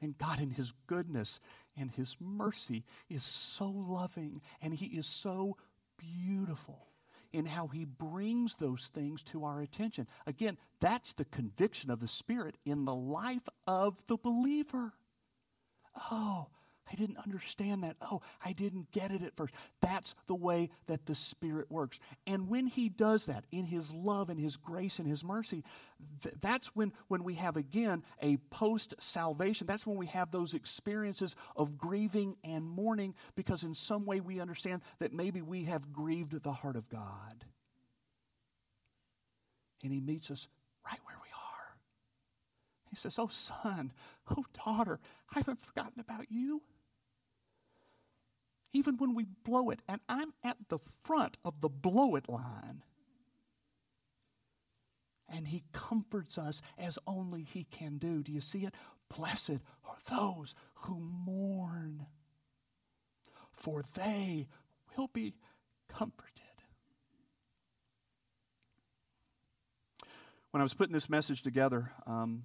And 0.00 0.16
God, 0.18 0.40
in 0.40 0.50
His 0.50 0.72
goodness 0.86 1.40
and 1.76 1.90
His 1.90 2.16
mercy, 2.20 2.84
is 3.08 3.22
so 3.22 3.68
loving 3.68 4.40
and 4.62 4.74
He 4.74 4.86
is 4.86 5.06
so 5.06 5.56
beautiful. 5.98 6.88
in 7.34 7.46
how 7.46 7.66
He 7.66 7.84
brings 7.84 8.54
those 8.54 8.88
things 8.94 9.22
to 9.24 9.44
our 9.44 9.60
attention. 9.60 10.06
Again, 10.24 10.56
that's 10.80 11.12
the 11.14 11.24
conviction 11.24 11.90
of 11.90 11.98
the 11.98 12.06
Spirit 12.08 12.56
in 12.64 12.84
the 12.84 12.94
life 12.94 13.48
of 13.66 14.06
the 14.06 14.16
believer. 14.16 14.92
Oh, 16.12 16.46
I 16.90 16.96
didn't 16.96 17.16
understand 17.18 17.82
that. 17.84 17.96
Oh, 18.02 18.20
I 18.44 18.52
didn't 18.52 18.92
get 18.92 19.10
it 19.10 19.22
at 19.22 19.34
first. 19.36 19.54
That's 19.80 20.14
the 20.26 20.34
way 20.34 20.68
that 20.86 21.06
the 21.06 21.14
Spirit 21.14 21.70
works. 21.70 21.98
And 22.26 22.48
when 22.48 22.66
He 22.66 22.90
does 22.90 23.24
that 23.26 23.44
in 23.50 23.64
His 23.64 23.94
love 23.94 24.28
and 24.28 24.38
His 24.38 24.56
grace 24.56 24.98
and 24.98 25.08
His 25.08 25.24
mercy, 25.24 25.64
th- 26.22 26.34
that's 26.40 26.76
when, 26.76 26.92
when 27.08 27.24
we 27.24 27.34
have 27.34 27.56
again 27.56 28.02
a 28.20 28.36
post 28.50 28.94
salvation. 28.98 29.66
That's 29.66 29.86
when 29.86 29.96
we 29.96 30.06
have 30.06 30.30
those 30.30 30.52
experiences 30.52 31.36
of 31.56 31.78
grieving 31.78 32.36
and 32.44 32.64
mourning 32.66 33.14
because 33.34 33.62
in 33.62 33.74
some 33.74 34.04
way 34.04 34.20
we 34.20 34.40
understand 34.40 34.82
that 34.98 35.12
maybe 35.12 35.40
we 35.40 35.64
have 35.64 35.90
grieved 35.90 36.42
the 36.42 36.52
heart 36.52 36.76
of 36.76 36.88
God. 36.90 37.44
And 39.82 39.90
He 39.90 40.00
meets 40.00 40.30
us 40.30 40.48
right 40.86 41.00
where 41.04 41.16
we 41.22 41.30
are. 41.30 41.76
He 42.90 42.96
says, 42.96 43.18
Oh, 43.18 43.28
son, 43.28 43.90
oh, 44.36 44.44
daughter, 44.66 45.00
I 45.34 45.38
haven't 45.38 45.58
forgotten 45.58 45.98
about 45.98 46.26
you 46.28 46.60
even 48.74 48.98
when 48.98 49.14
we 49.14 49.24
blow 49.44 49.70
it. 49.70 49.80
And 49.88 50.00
I'm 50.08 50.34
at 50.44 50.56
the 50.68 50.78
front 50.78 51.38
of 51.44 51.62
the 51.62 51.70
blow 51.70 52.16
it 52.16 52.28
line. 52.28 52.82
And 55.34 55.48
he 55.48 55.62
comforts 55.72 56.36
us 56.36 56.60
as 56.76 56.98
only 57.06 57.42
he 57.42 57.64
can 57.64 57.96
do. 57.96 58.22
Do 58.22 58.32
you 58.32 58.42
see 58.42 58.66
it? 58.66 58.74
Blessed 59.16 59.60
are 59.88 59.96
those 60.10 60.54
who 60.74 61.00
mourn, 61.00 62.06
for 63.52 63.82
they 63.96 64.48
will 64.96 65.08
be 65.12 65.34
comforted. 65.88 66.42
When 70.50 70.60
I 70.60 70.64
was 70.64 70.74
putting 70.74 70.92
this 70.92 71.08
message 71.08 71.42
together, 71.42 71.90
um, 72.06 72.44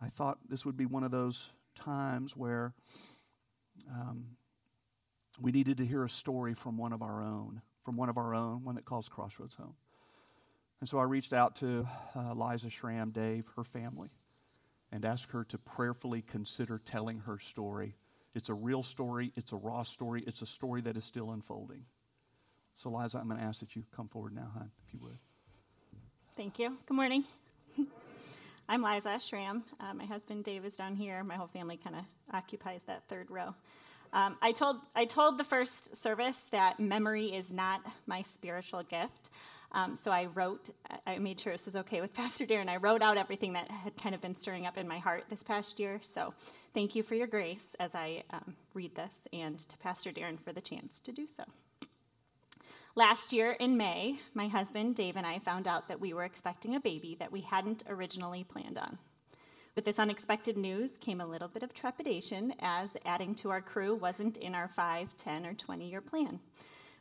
I 0.00 0.06
thought 0.08 0.38
this 0.48 0.66
would 0.66 0.76
be 0.76 0.86
one 0.86 1.04
of 1.04 1.10
those 1.10 1.50
times 1.74 2.36
where 2.36 2.74
um, 3.90 4.36
we 5.40 5.52
needed 5.52 5.78
to 5.78 5.86
hear 5.86 6.04
a 6.04 6.08
story 6.08 6.54
from 6.54 6.76
one 6.76 6.92
of 6.92 7.02
our 7.02 7.22
own, 7.22 7.62
from 7.80 7.96
one 7.96 8.08
of 8.08 8.16
our 8.16 8.34
own, 8.34 8.64
one 8.64 8.74
that 8.76 8.84
calls 8.84 9.08
Crossroads 9.08 9.54
home. 9.54 9.74
And 10.80 10.88
so 10.88 10.98
I 10.98 11.04
reached 11.04 11.32
out 11.32 11.56
to 11.56 11.86
uh, 12.14 12.34
Liza 12.34 12.70
Schramm, 12.70 13.10
Dave, 13.10 13.46
her 13.56 13.64
family, 13.64 14.10
and 14.92 15.04
asked 15.04 15.32
her 15.32 15.44
to 15.44 15.58
prayerfully 15.58 16.22
consider 16.22 16.78
telling 16.78 17.20
her 17.20 17.38
story. 17.38 17.96
It's 18.34 18.48
a 18.48 18.54
real 18.54 18.82
story, 18.82 19.32
it's 19.36 19.52
a 19.52 19.56
raw 19.56 19.82
story, 19.82 20.22
it's 20.26 20.42
a 20.42 20.46
story 20.46 20.80
that 20.82 20.96
is 20.96 21.04
still 21.04 21.30
unfolding. 21.30 21.84
So, 22.76 22.90
Liza, 22.90 23.18
I'm 23.18 23.28
going 23.28 23.40
to 23.40 23.46
ask 23.46 23.60
that 23.60 23.76
you 23.76 23.84
come 23.94 24.08
forward 24.08 24.34
now, 24.34 24.50
hon, 24.52 24.70
if 24.86 24.92
you 24.92 25.00
would. 25.00 25.18
Thank 26.36 26.58
you. 26.58 26.76
Good 26.86 26.94
morning. 26.94 27.24
I'm 28.66 28.82
Liza 28.82 29.20
Schramm. 29.20 29.62
Uh, 29.78 29.92
my 29.92 30.06
husband 30.06 30.44
Dave 30.44 30.64
is 30.64 30.74
down 30.74 30.94
here. 30.94 31.22
My 31.22 31.34
whole 31.34 31.46
family 31.46 31.76
kind 31.76 31.96
of 31.96 32.04
occupies 32.32 32.84
that 32.84 33.06
third 33.08 33.30
row. 33.30 33.54
Um, 34.12 34.38
I 34.40 34.52
told 34.52 34.76
I 34.96 35.04
told 35.04 35.36
the 35.36 35.44
first 35.44 35.96
service 35.96 36.42
that 36.50 36.80
memory 36.80 37.26
is 37.26 37.52
not 37.52 37.82
my 38.06 38.22
spiritual 38.22 38.82
gift. 38.82 39.28
Um, 39.72 39.96
so 39.96 40.10
I 40.10 40.26
wrote. 40.26 40.70
I 41.06 41.18
made 41.18 41.38
sure 41.40 41.52
this 41.52 41.66
was 41.66 41.76
okay 41.76 42.00
with 42.00 42.14
Pastor 42.14 42.46
Daren. 42.46 42.68
I 42.68 42.76
wrote 42.76 43.02
out 43.02 43.18
everything 43.18 43.52
that 43.52 43.70
had 43.70 43.96
kind 43.96 44.14
of 44.14 44.22
been 44.22 44.34
stirring 44.34 44.66
up 44.66 44.78
in 44.78 44.88
my 44.88 44.98
heart 44.98 45.24
this 45.28 45.42
past 45.42 45.78
year. 45.78 45.98
So 46.00 46.32
thank 46.72 46.94
you 46.94 47.02
for 47.02 47.16
your 47.16 47.26
grace 47.26 47.76
as 47.78 47.94
I 47.94 48.22
um, 48.30 48.54
read 48.72 48.94
this, 48.94 49.28
and 49.32 49.58
to 49.58 49.76
Pastor 49.78 50.10
Daren 50.10 50.40
for 50.40 50.52
the 50.52 50.62
chance 50.62 51.00
to 51.00 51.12
do 51.12 51.26
so. 51.26 51.44
Last 52.96 53.32
year 53.32 53.50
in 53.58 53.76
May, 53.76 54.20
my 54.34 54.46
husband 54.46 54.94
Dave 54.94 55.16
and 55.16 55.26
I 55.26 55.40
found 55.40 55.66
out 55.66 55.88
that 55.88 56.00
we 56.00 56.14
were 56.14 56.22
expecting 56.22 56.76
a 56.76 56.80
baby 56.80 57.16
that 57.18 57.32
we 57.32 57.40
hadn't 57.40 57.82
originally 57.88 58.44
planned 58.44 58.78
on. 58.78 58.98
With 59.74 59.84
this 59.84 59.98
unexpected 59.98 60.56
news 60.56 60.96
came 60.96 61.20
a 61.20 61.26
little 61.26 61.48
bit 61.48 61.64
of 61.64 61.74
trepidation, 61.74 62.52
as 62.60 62.96
adding 63.04 63.34
to 63.36 63.50
our 63.50 63.60
crew 63.60 63.96
wasn't 63.96 64.36
in 64.36 64.54
our 64.54 64.68
5, 64.68 65.16
10, 65.16 65.44
or 65.44 65.54
20 65.54 65.90
year 65.90 66.00
plan, 66.00 66.38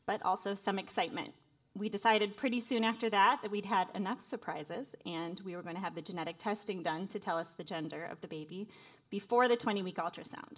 but 0.07 0.19
also 0.23 0.55
some 0.55 0.79
excitement. 0.79 1.31
We 1.75 1.89
decided 1.89 2.37
pretty 2.37 2.59
soon 2.59 2.83
after 2.83 3.07
that 3.11 3.43
that 3.43 3.51
we'd 3.51 3.65
had 3.65 3.89
enough 3.93 4.19
surprises 4.19 4.95
and 5.05 5.39
we 5.45 5.55
were 5.55 5.61
going 5.61 5.75
to 5.75 5.81
have 5.81 5.93
the 5.93 6.01
genetic 6.01 6.39
testing 6.39 6.81
done 6.81 7.05
to 7.09 7.19
tell 7.19 7.37
us 7.37 7.51
the 7.51 7.63
gender 7.63 8.05
of 8.05 8.19
the 8.21 8.27
baby 8.27 8.67
before 9.11 9.47
the 9.47 9.55
20 9.55 9.83
week 9.83 9.97
ultrasound. 9.97 10.57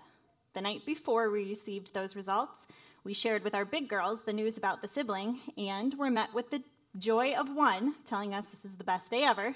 The 0.55 0.61
night 0.61 0.85
before 0.85 1.29
we 1.29 1.49
received 1.49 1.93
those 1.93 2.15
results, 2.15 2.95
we 3.03 3.13
shared 3.13 3.43
with 3.43 3.53
our 3.53 3.65
big 3.65 3.89
girls 3.89 4.21
the 4.21 4.31
news 4.31 4.57
about 4.57 4.81
the 4.81 4.87
sibling 4.87 5.37
and 5.57 5.93
were 5.95 6.09
met 6.09 6.33
with 6.33 6.49
the 6.49 6.63
joy 6.97 7.33
of 7.33 7.53
one 7.53 7.93
telling 8.05 8.33
us 8.33 8.51
this 8.51 8.63
is 8.63 8.77
the 8.77 8.85
best 8.85 9.11
day 9.11 9.23
ever, 9.23 9.53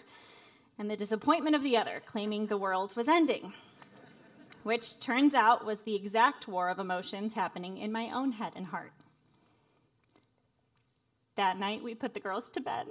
and 0.77 0.91
the 0.91 0.97
disappointment 0.97 1.55
of 1.55 1.63
the 1.63 1.77
other 1.77 2.01
claiming 2.05 2.47
the 2.47 2.57
world 2.57 2.97
was 2.97 3.07
ending, 3.07 3.53
which 4.63 4.99
turns 4.99 5.33
out 5.33 5.65
was 5.65 5.83
the 5.83 5.95
exact 5.95 6.49
war 6.49 6.67
of 6.67 6.79
emotions 6.79 7.33
happening 7.33 7.77
in 7.77 7.93
my 7.93 8.11
own 8.13 8.33
head 8.33 8.51
and 8.57 8.65
heart. 8.65 8.91
That 11.35 11.57
night, 11.57 11.81
we 11.81 11.95
put 11.95 12.13
the 12.13 12.19
girls 12.19 12.49
to 12.49 12.59
bed. 12.59 12.87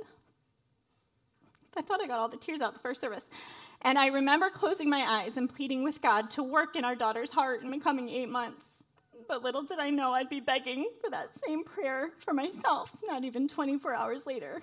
I 1.76 1.82
thought 1.82 2.00
I 2.02 2.06
got 2.06 2.20
all 2.20 2.28
the 2.30 2.38
tears 2.38 2.62
out 2.62 2.72
the 2.72 2.80
first 2.80 3.02
service. 3.02 3.67
And 3.82 3.98
I 3.98 4.08
remember 4.08 4.50
closing 4.50 4.90
my 4.90 5.04
eyes 5.06 5.36
and 5.36 5.52
pleading 5.52 5.84
with 5.84 6.02
God 6.02 6.30
to 6.30 6.42
work 6.42 6.74
in 6.74 6.84
our 6.84 6.96
daughter's 6.96 7.30
heart 7.30 7.62
in 7.62 7.70
the 7.70 7.78
coming 7.78 8.08
eight 8.08 8.28
months. 8.28 8.84
But 9.28 9.42
little 9.42 9.62
did 9.62 9.78
I 9.78 9.90
know 9.90 10.12
I'd 10.12 10.28
be 10.28 10.40
begging 10.40 10.88
for 11.00 11.10
that 11.10 11.34
same 11.34 11.62
prayer 11.62 12.10
for 12.18 12.32
myself, 12.32 12.96
not 13.06 13.24
even 13.24 13.46
24 13.46 13.94
hours 13.94 14.26
later. 14.26 14.62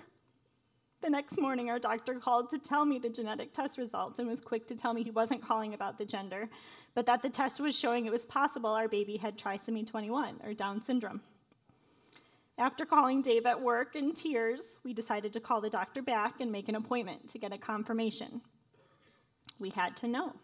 The 1.02 1.10
next 1.10 1.40
morning, 1.40 1.70
our 1.70 1.78
doctor 1.78 2.14
called 2.14 2.50
to 2.50 2.58
tell 2.58 2.84
me 2.84 2.98
the 2.98 3.10
genetic 3.10 3.52
test 3.52 3.78
results 3.78 4.18
and 4.18 4.28
was 4.28 4.40
quick 4.40 4.66
to 4.66 4.74
tell 4.74 4.92
me 4.92 5.02
he 5.02 5.10
wasn't 5.10 5.42
calling 5.42 5.72
about 5.72 5.98
the 5.98 6.04
gender, 6.04 6.48
but 6.94 7.06
that 7.06 7.22
the 7.22 7.28
test 7.28 7.60
was 7.60 7.78
showing 7.78 8.06
it 8.06 8.12
was 8.12 8.26
possible 8.26 8.70
our 8.70 8.88
baby 8.88 9.16
had 9.16 9.38
trisomy 9.38 9.86
21, 9.86 10.40
or 10.44 10.52
Down 10.52 10.82
syndrome. 10.82 11.20
After 12.58 12.86
calling 12.86 13.20
Dave 13.20 13.44
at 13.44 13.60
work 13.60 13.94
in 13.94 14.14
tears, 14.14 14.78
we 14.82 14.94
decided 14.94 15.32
to 15.34 15.40
call 15.40 15.60
the 15.60 15.70
doctor 15.70 16.00
back 16.00 16.40
and 16.40 16.50
make 16.50 16.68
an 16.68 16.74
appointment 16.74 17.28
to 17.28 17.38
get 17.38 17.52
a 17.52 17.58
confirmation. 17.58 18.40
We 19.60 19.70
had 19.70 19.96
to 19.98 20.08
know. 20.08 20.34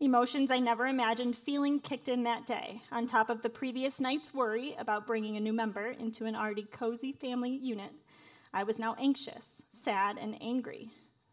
Emotions 0.00 0.50
I 0.50 0.58
never 0.58 0.86
imagined 0.86 1.36
feeling 1.36 1.78
kicked 1.78 2.08
in 2.08 2.24
that 2.24 2.44
day, 2.44 2.80
on 2.90 3.06
top 3.06 3.30
of 3.30 3.42
the 3.42 3.48
previous 3.48 4.00
night's 4.00 4.34
worry 4.34 4.74
about 4.78 5.06
bringing 5.06 5.36
a 5.36 5.40
new 5.40 5.52
member 5.52 5.86
into 5.86 6.24
an 6.24 6.34
already 6.34 6.64
cozy 6.64 7.12
family 7.12 7.50
unit. 7.50 7.92
I 8.52 8.64
was 8.64 8.80
now 8.80 8.96
anxious, 8.98 9.62
sad, 9.70 10.18
and 10.20 10.36
angry. 10.42 10.90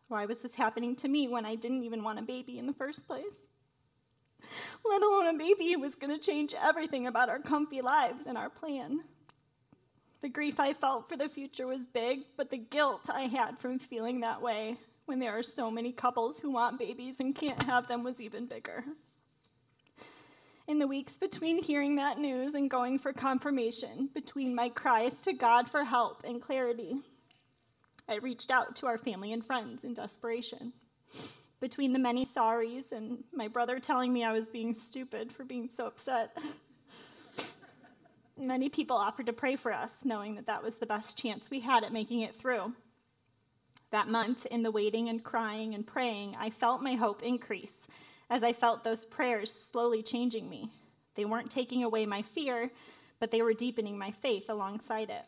Why 0.07 0.25
was 0.25 0.41
this 0.41 0.55
happening 0.55 0.95
to 0.97 1.07
me 1.07 1.27
when 1.27 1.45
I 1.45 1.55
didn't 1.55 1.83
even 1.83 2.03
want 2.03 2.19
a 2.19 2.21
baby 2.21 2.59
in 2.59 2.67
the 2.67 2.73
first 2.73 3.07
place? 3.07 3.49
Let 4.85 5.01
alone 5.01 5.35
a 5.35 5.37
baby 5.37 5.73
who 5.73 5.79
was 5.79 5.95
going 5.95 6.13
to 6.13 6.23
change 6.23 6.53
everything 6.63 7.07
about 7.07 7.29
our 7.29 7.39
comfy 7.39 7.81
lives 7.81 8.25
and 8.25 8.37
our 8.37 8.49
plan. 8.49 9.01
The 10.21 10.29
grief 10.29 10.59
I 10.59 10.73
felt 10.73 11.09
for 11.09 11.17
the 11.17 11.27
future 11.27 11.65
was 11.65 11.87
big, 11.87 12.21
but 12.37 12.49
the 12.49 12.57
guilt 12.57 13.09
I 13.11 13.23
had 13.23 13.57
from 13.57 13.79
feeling 13.79 14.19
that 14.21 14.41
way 14.41 14.77
when 15.09 15.17
there 15.17 15.35
are 15.35 15.41
so 15.41 15.71
many 15.71 15.91
couples 15.91 16.39
who 16.39 16.51
want 16.51 16.77
babies 16.77 17.19
and 17.19 17.33
can't 17.33 17.63
have 17.63 17.87
them 17.87 18.03
was 18.03 18.21
even 18.21 18.45
bigger. 18.45 18.83
In 20.67 20.77
the 20.77 20.85
weeks 20.85 21.17
between 21.17 21.63
hearing 21.63 21.95
that 21.95 22.19
news 22.19 22.53
and 22.53 22.69
going 22.69 22.99
for 22.99 23.11
confirmation, 23.11 24.11
between 24.13 24.53
my 24.53 24.69
cries 24.69 25.23
to 25.23 25.33
God 25.33 25.67
for 25.67 25.83
help 25.83 26.21
and 26.23 26.39
clarity, 26.39 26.93
I 28.07 28.17
reached 28.17 28.51
out 28.51 28.75
to 28.75 28.85
our 28.85 28.99
family 28.99 29.33
and 29.33 29.43
friends 29.43 29.83
in 29.83 29.95
desperation. 29.95 30.73
Between 31.59 31.91
the 31.91 31.97
many 31.97 32.23
sorries 32.23 32.91
and 32.91 33.23
my 33.33 33.47
brother 33.47 33.79
telling 33.79 34.13
me 34.13 34.23
I 34.23 34.31
was 34.31 34.47
being 34.47 34.75
stupid 34.75 35.31
for 35.31 35.43
being 35.43 35.69
so 35.69 35.87
upset, 35.87 36.37
Many 38.37 38.69
people 38.69 38.95
offered 38.95 39.25
to 39.25 39.33
pray 39.33 39.57
for 39.57 39.73
us, 39.73 40.05
knowing 40.05 40.35
that 40.35 40.45
that 40.45 40.63
was 40.63 40.77
the 40.77 40.85
best 40.85 41.19
chance 41.19 41.51
we 41.51 41.59
had 41.59 41.83
at 41.83 41.91
making 41.91 42.21
it 42.21 42.33
through. 42.33 42.73
That 43.91 44.07
month, 44.07 44.45
in 44.45 44.61
the 44.61 44.71
waiting 44.71 45.09
and 45.09 45.23
crying 45.23 45.73
and 45.73 45.85
praying, 45.85 46.35
I 46.39 46.51
felt 46.51 46.83
my 46.83 46.93
hope 46.93 47.23
increase 47.23 48.19
as 48.29 48.43
I 48.43 48.53
felt 48.53 48.83
those 48.83 49.03
prayers 49.03 49.51
slowly 49.51 50.03
changing 50.03 50.49
me. 50.49 50.69
They 51.15 51.25
weren't 51.25 51.49
taking 51.49 51.83
away 51.83 52.05
my 52.05 52.21
fear, 52.21 52.69
but 53.19 53.31
they 53.31 53.41
were 53.41 53.53
deepening 53.53 53.97
my 53.97 54.11
faith 54.11 54.49
alongside 54.49 55.09
it. 55.09 55.25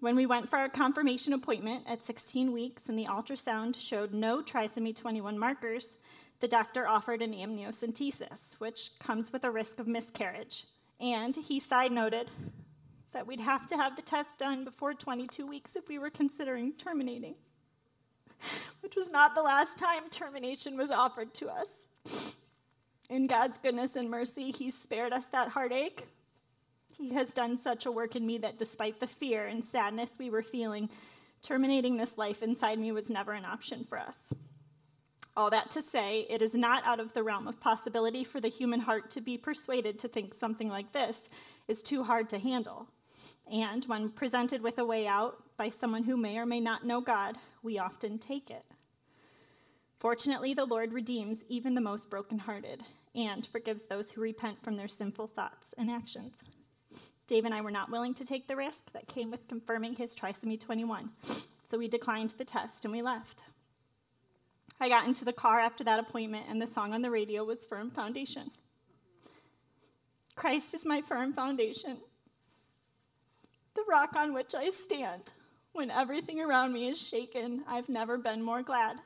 When 0.00 0.16
we 0.16 0.26
went 0.26 0.48
for 0.48 0.56
our 0.56 0.68
confirmation 0.68 1.34
appointment 1.34 1.84
at 1.86 2.02
16 2.02 2.52
weeks 2.52 2.88
and 2.88 2.98
the 2.98 3.04
ultrasound 3.04 3.76
showed 3.78 4.14
no 4.14 4.42
trisomy 4.42 4.96
21 4.96 5.38
markers, 5.38 6.00
the 6.40 6.48
doctor 6.48 6.88
offered 6.88 7.20
an 7.20 7.34
amniocentesis, 7.34 8.58
which 8.58 8.98
comes 8.98 9.30
with 9.30 9.44
a 9.44 9.50
risk 9.50 9.78
of 9.78 9.86
miscarriage. 9.86 10.64
And 11.00 11.36
he 11.36 11.60
side 11.60 11.92
noted 11.92 12.30
that 13.12 13.26
we'd 13.26 13.40
have 13.40 13.66
to 13.66 13.76
have 13.76 13.96
the 13.96 14.02
test 14.02 14.38
done 14.38 14.64
before 14.64 14.94
22 14.94 15.46
weeks 15.46 15.76
if 15.76 15.88
we 15.88 15.98
were 15.98 16.10
considering 16.10 16.72
terminating, 16.72 17.34
which 18.82 18.96
was 18.96 19.10
not 19.10 19.34
the 19.34 19.42
last 19.42 19.78
time 19.78 20.08
termination 20.10 20.76
was 20.76 20.90
offered 20.90 21.34
to 21.34 21.48
us. 21.48 22.46
In 23.08 23.26
God's 23.26 23.58
goodness 23.58 23.96
and 23.96 24.08
mercy, 24.08 24.52
he 24.52 24.70
spared 24.70 25.12
us 25.12 25.26
that 25.28 25.48
heartache. 25.48 26.04
He 26.96 27.12
has 27.14 27.34
done 27.34 27.56
such 27.56 27.86
a 27.86 27.92
work 27.92 28.14
in 28.14 28.26
me 28.26 28.38
that 28.38 28.58
despite 28.58 29.00
the 29.00 29.06
fear 29.06 29.46
and 29.46 29.64
sadness 29.64 30.18
we 30.18 30.30
were 30.30 30.42
feeling, 30.42 30.88
terminating 31.42 31.96
this 31.96 32.18
life 32.18 32.42
inside 32.42 32.78
me 32.78 32.92
was 32.92 33.10
never 33.10 33.32
an 33.32 33.44
option 33.44 33.84
for 33.84 33.98
us. 33.98 34.32
All 35.36 35.50
that 35.50 35.70
to 35.70 35.82
say, 35.82 36.26
it 36.28 36.42
is 36.42 36.54
not 36.54 36.84
out 36.84 37.00
of 37.00 37.12
the 37.12 37.22
realm 37.22 37.48
of 37.48 37.60
possibility 37.60 38.24
for 38.24 38.40
the 38.40 38.48
human 38.48 38.80
heart 38.80 39.10
to 39.10 39.20
be 39.20 39.38
persuaded 39.38 39.98
to 40.00 40.08
think 40.08 40.34
something 40.34 40.68
like 40.68 40.92
this 40.92 41.28
is 41.66 41.82
too 41.82 42.02
hard 42.02 42.28
to 42.28 42.38
handle. 42.38 42.88
And 43.52 43.84
when 43.84 44.10
presented 44.10 44.62
with 44.62 44.78
a 44.78 44.84
way 44.84 45.06
out 45.06 45.42
by 45.56 45.68
someone 45.70 46.04
who 46.04 46.16
may 46.16 46.38
or 46.38 46.46
may 46.46 46.60
not 46.60 46.84
know 46.84 47.00
God, 47.00 47.36
we 47.62 47.78
often 47.78 48.18
take 48.18 48.50
it. 48.50 48.64
Fortunately, 49.98 50.54
the 50.54 50.64
Lord 50.64 50.92
redeems 50.92 51.44
even 51.48 51.74
the 51.74 51.80
most 51.80 52.10
brokenhearted 52.10 52.82
and 53.14 53.44
forgives 53.44 53.84
those 53.84 54.10
who 54.10 54.22
repent 54.22 54.62
from 54.62 54.76
their 54.76 54.88
sinful 54.88 55.26
thoughts 55.26 55.74
and 55.76 55.90
actions. 55.90 56.42
Dave 57.26 57.44
and 57.44 57.54
I 57.54 57.60
were 57.60 57.70
not 57.70 57.90
willing 57.90 58.14
to 58.14 58.24
take 58.24 58.48
the 58.48 58.56
risk 58.56 58.92
that 58.92 59.06
came 59.06 59.30
with 59.30 59.46
confirming 59.46 59.94
his 59.94 60.16
trisomy 60.16 60.58
21, 60.58 61.10
so 61.20 61.78
we 61.78 61.86
declined 61.86 62.30
the 62.30 62.44
test 62.44 62.84
and 62.84 62.92
we 62.92 63.02
left. 63.02 63.42
I 64.80 64.88
got 64.88 65.06
into 65.06 65.24
the 65.24 65.32
car 65.32 65.60
after 65.60 65.84
that 65.84 66.00
appointment, 66.00 66.46
and 66.48 66.60
the 66.60 66.66
song 66.66 66.94
on 66.94 67.02
the 67.02 67.10
radio 67.10 67.44
was 67.44 67.66
Firm 67.66 67.90
Foundation. 67.90 68.50
Christ 70.34 70.74
is 70.74 70.86
my 70.86 71.02
firm 71.02 71.34
foundation, 71.34 71.98
the 73.74 73.84
rock 73.88 74.16
on 74.16 74.34
which 74.34 74.54
I 74.54 74.68
stand. 74.70 75.30
When 75.72 75.90
everything 75.90 76.40
around 76.40 76.72
me 76.72 76.88
is 76.88 77.00
shaken, 77.00 77.64
I've 77.68 77.88
never 77.88 78.18
been 78.18 78.42
more 78.42 78.62
glad 78.62 78.96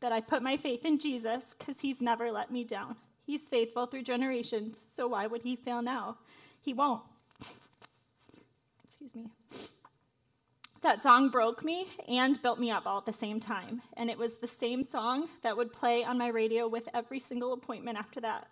that 0.00 0.12
I 0.12 0.20
put 0.20 0.42
my 0.42 0.56
faith 0.56 0.84
in 0.84 0.98
Jesus 0.98 1.54
because 1.54 1.80
he's 1.80 2.00
never 2.00 2.30
let 2.30 2.50
me 2.50 2.64
down. 2.64 2.96
He's 3.26 3.48
faithful 3.48 3.86
through 3.86 4.02
generations, 4.02 4.82
so 4.88 5.08
why 5.08 5.26
would 5.26 5.42
he 5.42 5.56
fail 5.56 5.82
now? 5.82 6.18
He 6.62 6.72
won't. 6.72 7.02
Excuse 8.84 9.16
me. 9.16 9.26
That 10.82 11.00
song 11.00 11.30
broke 11.30 11.64
me 11.64 11.86
and 12.08 12.40
built 12.42 12.60
me 12.60 12.70
up 12.70 12.86
all 12.86 12.98
at 12.98 13.06
the 13.06 13.12
same 13.12 13.40
time. 13.40 13.82
And 13.96 14.08
it 14.08 14.16
was 14.16 14.36
the 14.36 14.46
same 14.46 14.82
song 14.82 15.28
that 15.42 15.56
would 15.56 15.72
play 15.72 16.04
on 16.04 16.16
my 16.16 16.28
radio 16.28 16.68
with 16.68 16.88
every 16.94 17.18
single 17.18 17.52
appointment 17.52 17.98
after 17.98 18.20
that. 18.20 18.46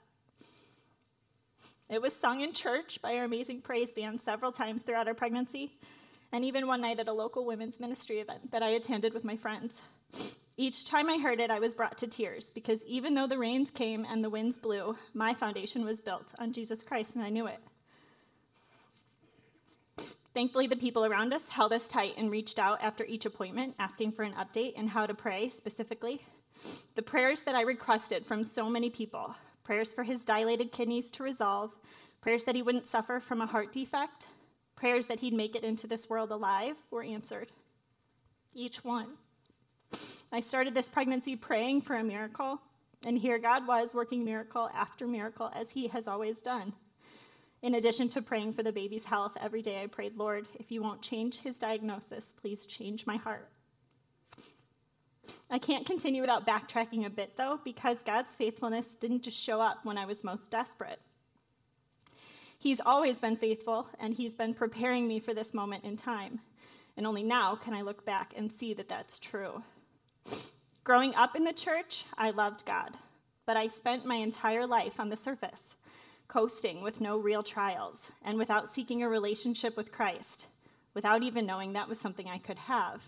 It 1.91 2.01
was 2.01 2.17
sung 2.17 2.41
in 2.41 2.53
church 2.53 3.03
by 3.03 3.17
our 3.17 3.25
amazing 3.25 3.61
praise 3.61 3.93
band 3.93 4.21
several 4.21 4.53
times 4.53 4.83
throughout 4.83 5.07
our 5.07 5.15
pregnancy, 5.15 5.77
and 6.33 6.45
even 6.45 6.67
one 6.67 6.81
night 6.81 6.99
at 6.99 7.09
a 7.09 7.13
local 7.13 7.45
women's 7.45 7.79
ministry 7.79 8.17
event 8.17 8.51
that 8.53 8.63
I 8.63 8.71
attended 8.71 9.13
with 9.13 9.25
my 9.25 9.37
friends. 9.37 9.83
Each 10.57 10.85
time 10.85 11.11
I 11.11 11.19
heard 11.19 11.41
it, 11.41 11.51
I 11.51 11.59
was 11.59 11.75
brought 11.75 11.99
to 11.99 12.09
tears 12.09 12.49
because 12.49 12.85
even 12.87 13.15
though 13.15 13.27
the 13.27 13.39
rains 13.39 13.71
came 13.71 14.07
and 14.09 14.25
the 14.25 14.31
winds 14.31 14.57
blew, 14.57 14.97
my 15.13 15.35
foundation 15.35 15.85
was 15.85 16.01
built 16.01 16.33
on 16.39 16.53
Jesus 16.53 16.83
Christ, 16.83 17.17
and 17.17 17.25
I 17.25 17.29
knew 17.29 17.47
it. 17.47 17.61
Thankfully, 19.99 20.67
the 20.67 20.77
people 20.77 21.05
around 21.05 21.35
us 21.35 21.49
held 21.49 21.73
us 21.73 21.87
tight 21.87 22.15
and 22.17 22.31
reached 22.31 22.59
out 22.59 22.83
after 22.83 23.05
each 23.05 23.27
appointment, 23.27 23.77
asking 23.79 24.13
for 24.13 24.23
an 24.23 24.33
update 24.33 24.73
and 24.77 24.89
how 24.89 25.07
to 25.07 25.15
pray 25.15 25.49
specifically. 25.49 26.23
The 26.95 27.03
prayers 27.03 27.43
that 27.43 27.55
I 27.55 27.61
requested 27.61 28.25
from 28.25 28.43
so 28.43 28.71
many 28.71 28.91
people 28.91 29.35
prayers 29.65 29.93
for 29.93 30.05
his 30.05 30.25
dilated 30.25 30.71
kidneys 30.71 31.11
to 31.13 31.25
resolve, 31.25 31.75
prayers 32.21 32.45
that 32.45 32.55
he 32.55 32.63
wouldn't 32.63 32.87
suffer 32.87 33.19
from 33.19 33.41
a 33.41 33.47
heart 33.47 33.73
defect, 33.73 34.29
prayers 34.77 35.07
that 35.07 35.21
he'd 35.21 35.35
make 35.35 35.57
it 35.57 35.65
into 35.65 35.87
this 35.87 36.09
world 36.09 36.31
alive 36.31 36.77
were 36.91 37.03
answered. 37.03 37.49
Each 38.55 38.85
one. 38.85 39.09
I 40.33 40.41
started 40.41 40.75
this 40.75 40.89
pregnancy 40.89 41.35
praying 41.35 41.81
for 41.81 41.97
a 41.97 42.05
miracle, 42.05 42.61
and 43.07 43.19
here 43.19 43.39
God 43.39 43.67
was 43.67 43.95
working 43.95 44.25
miracle 44.25 44.71
after 44.75 45.07
miracle 45.07 45.51
as 45.55 45.73
he 45.73 45.89
has 45.89 46.07
always 46.07 46.43
done. 46.43 46.73
In 47.63 47.77
addition 47.77 48.11
to 48.11 48.21
praying 48.21 48.53
for 48.53 48.63
the 48.63 48.73
baby's 48.73 49.07
health, 49.07 49.39
every 49.41 49.63
day 49.63 49.83
I 49.83 49.87
prayed, 49.87 50.17
Lord, 50.17 50.47
if 50.61 50.71
you 50.71 50.83
won't 50.83 51.01
change 51.01 51.41
his 51.41 51.59
diagnosis, 51.59 52.33
please 52.33 52.67
change 52.67 53.07
my 53.07 53.17
heart. 53.17 53.49
I 55.51 55.59
can't 55.59 55.87
continue 55.87 56.21
without 56.21 56.47
backtracking 56.47 57.07
a 57.07 57.11
bit, 57.11 57.37
though, 57.37 57.59
because 57.65 58.03
God's 58.03 58.35
faithfulness 58.35 58.95
didn't 58.95 59.23
just 59.23 59.43
show 59.43 59.61
up 59.61 59.85
when 59.85 59.99
I 59.99 60.07
was 60.07 60.25
most 60.25 60.51
desperate. 60.51 61.01
He's 62.59 62.81
always 62.81 63.19
been 63.19 63.37
faithful, 63.37 63.87
and 64.01 64.15
He's 64.15 64.35
been 64.35 64.55
preparing 64.55 65.07
me 65.07 65.19
for 65.19 65.35
this 65.35 65.55
moment 65.55 65.85
in 65.85 65.97
time. 65.97 66.41
And 66.97 67.07
only 67.07 67.23
now 67.23 67.57
can 67.57 67.75
I 67.75 67.83
look 67.83 68.05
back 68.05 68.33
and 68.37 68.51
see 68.51 68.75
that 68.75 68.89
that's 68.89 69.19
true. 69.19 69.63
Growing 70.85 71.15
up 71.15 71.37
in 71.37 71.45
the 71.45 71.53
church, 71.53 72.05
I 72.17 72.31
loved 72.31 72.65
God, 72.67 72.91
but 73.47 73.57
I 73.57 73.67
spent 73.67 74.07
my 74.07 74.17
entire 74.17 74.67
life 74.67 75.01
on 75.01 75.09
the 75.09 75.17
surface, 75.17 75.77
coasting 76.29 76.83
with 76.83 77.01
no 77.01 77.19
real 77.19 77.43
trials, 77.43 78.13
and 78.25 78.39
without 78.39 78.69
seeking 78.69 79.03
a 79.03 79.09
relationship 79.09 79.77
with 79.77 79.93
Christ, 79.93 80.49
without 80.95 81.23
even 81.23 81.47
knowing 81.47 81.73
that 81.73 81.89
was 81.89 82.01
something 82.01 82.29
I 82.29 82.39
could 82.39 82.59
have 82.59 83.03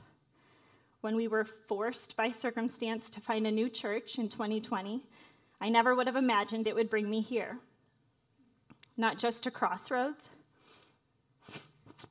when 1.07 1.15
we 1.15 1.29
were 1.29 1.45
forced 1.45 2.17
by 2.17 2.33
circumstance 2.33 3.09
to 3.09 3.21
find 3.21 3.47
a 3.47 3.51
new 3.53 3.69
church 3.69 4.19
in 4.19 4.29
2020, 4.29 5.05
I 5.61 5.69
never 5.69 5.95
would 5.95 6.09
have 6.09 6.17
imagined 6.17 6.67
it 6.67 6.75
would 6.75 6.91
bring 6.91 7.09
me 7.09 7.21
here. 7.21 7.59
Not 8.97 9.17
just 9.17 9.45
to 9.45 9.53
Crossroads, 9.53 10.31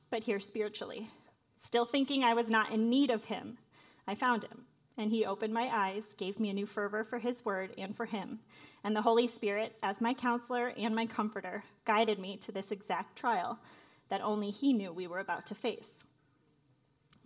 but 0.08 0.24
here 0.24 0.40
spiritually. 0.40 1.10
Still 1.56 1.84
thinking 1.84 2.24
I 2.24 2.32
was 2.32 2.50
not 2.50 2.72
in 2.72 2.88
need 2.88 3.10
of 3.10 3.24
Him, 3.24 3.58
I 4.06 4.14
found 4.14 4.44
Him. 4.44 4.64
And 4.96 5.10
He 5.10 5.26
opened 5.26 5.52
my 5.52 5.68
eyes, 5.70 6.14
gave 6.14 6.40
me 6.40 6.48
a 6.48 6.54
new 6.54 6.64
fervor 6.64 7.04
for 7.04 7.18
His 7.18 7.44
word 7.44 7.72
and 7.76 7.94
for 7.94 8.06
Him. 8.06 8.38
And 8.82 8.96
the 8.96 9.02
Holy 9.02 9.26
Spirit, 9.26 9.76
as 9.82 10.00
my 10.00 10.14
counselor 10.14 10.72
and 10.74 10.94
my 10.94 11.04
comforter, 11.04 11.64
guided 11.84 12.18
me 12.18 12.38
to 12.38 12.50
this 12.50 12.70
exact 12.70 13.18
trial 13.18 13.58
that 14.08 14.24
only 14.24 14.48
He 14.48 14.72
knew 14.72 14.90
we 14.90 15.06
were 15.06 15.18
about 15.18 15.44
to 15.44 15.54
face. 15.54 16.02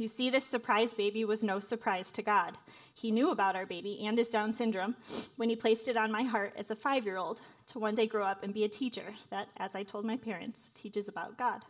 You 0.00 0.08
see, 0.08 0.30
this 0.30 0.46
surprise 0.46 0.94
baby 0.94 1.26
was 1.26 1.44
no 1.44 1.58
surprise 1.58 2.10
to 2.12 2.22
God. 2.22 2.56
He 2.94 3.10
knew 3.10 3.32
about 3.32 3.54
our 3.54 3.66
baby 3.66 4.02
and 4.06 4.16
his 4.16 4.30
Down 4.30 4.50
syndrome 4.50 4.96
when 5.36 5.50
he 5.50 5.56
placed 5.56 5.88
it 5.88 5.96
on 5.98 6.10
my 6.10 6.22
heart 6.22 6.54
as 6.56 6.70
a 6.70 6.74
five 6.74 7.04
year 7.04 7.18
old 7.18 7.42
to 7.66 7.78
one 7.78 7.94
day 7.94 8.06
grow 8.06 8.24
up 8.24 8.42
and 8.42 8.54
be 8.54 8.64
a 8.64 8.68
teacher 8.68 9.04
that, 9.28 9.48
as 9.58 9.76
I 9.76 9.82
told 9.82 10.06
my 10.06 10.16
parents, 10.16 10.70
teaches 10.70 11.06
about 11.06 11.36
God. 11.36 11.60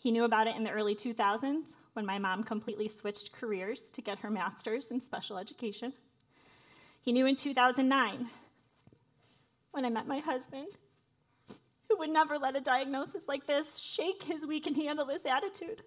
He 0.00 0.10
knew 0.10 0.24
about 0.24 0.48
it 0.48 0.56
in 0.56 0.64
the 0.64 0.72
early 0.72 0.96
2000s 0.96 1.76
when 1.92 2.04
my 2.04 2.18
mom 2.18 2.42
completely 2.42 2.88
switched 2.88 3.34
careers 3.34 3.88
to 3.92 4.02
get 4.02 4.18
her 4.18 4.30
master's 4.30 4.90
in 4.90 5.00
special 5.00 5.38
education. 5.38 5.92
He 7.04 7.12
knew 7.12 7.26
in 7.26 7.36
2009 7.36 8.26
when 9.70 9.84
I 9.84 9.90
met 9.90 10.08
my 10.08 10.18
husband, 10.18 10.66
who 11.88 11.98
would 11.98 12.10
never 12.10 12.36
let 12.36 12.56
a 12.56 12.60
diagnosis 12.60 13.28
like 13.28 13.46
this 13.46 13.78
shake 13.78 14.24
his 14.24 14.44
we 14.44 14.58
can 14.58 14.74
handle 14.74 15.06
this 15.06 15.24
attitude 15.24 15.82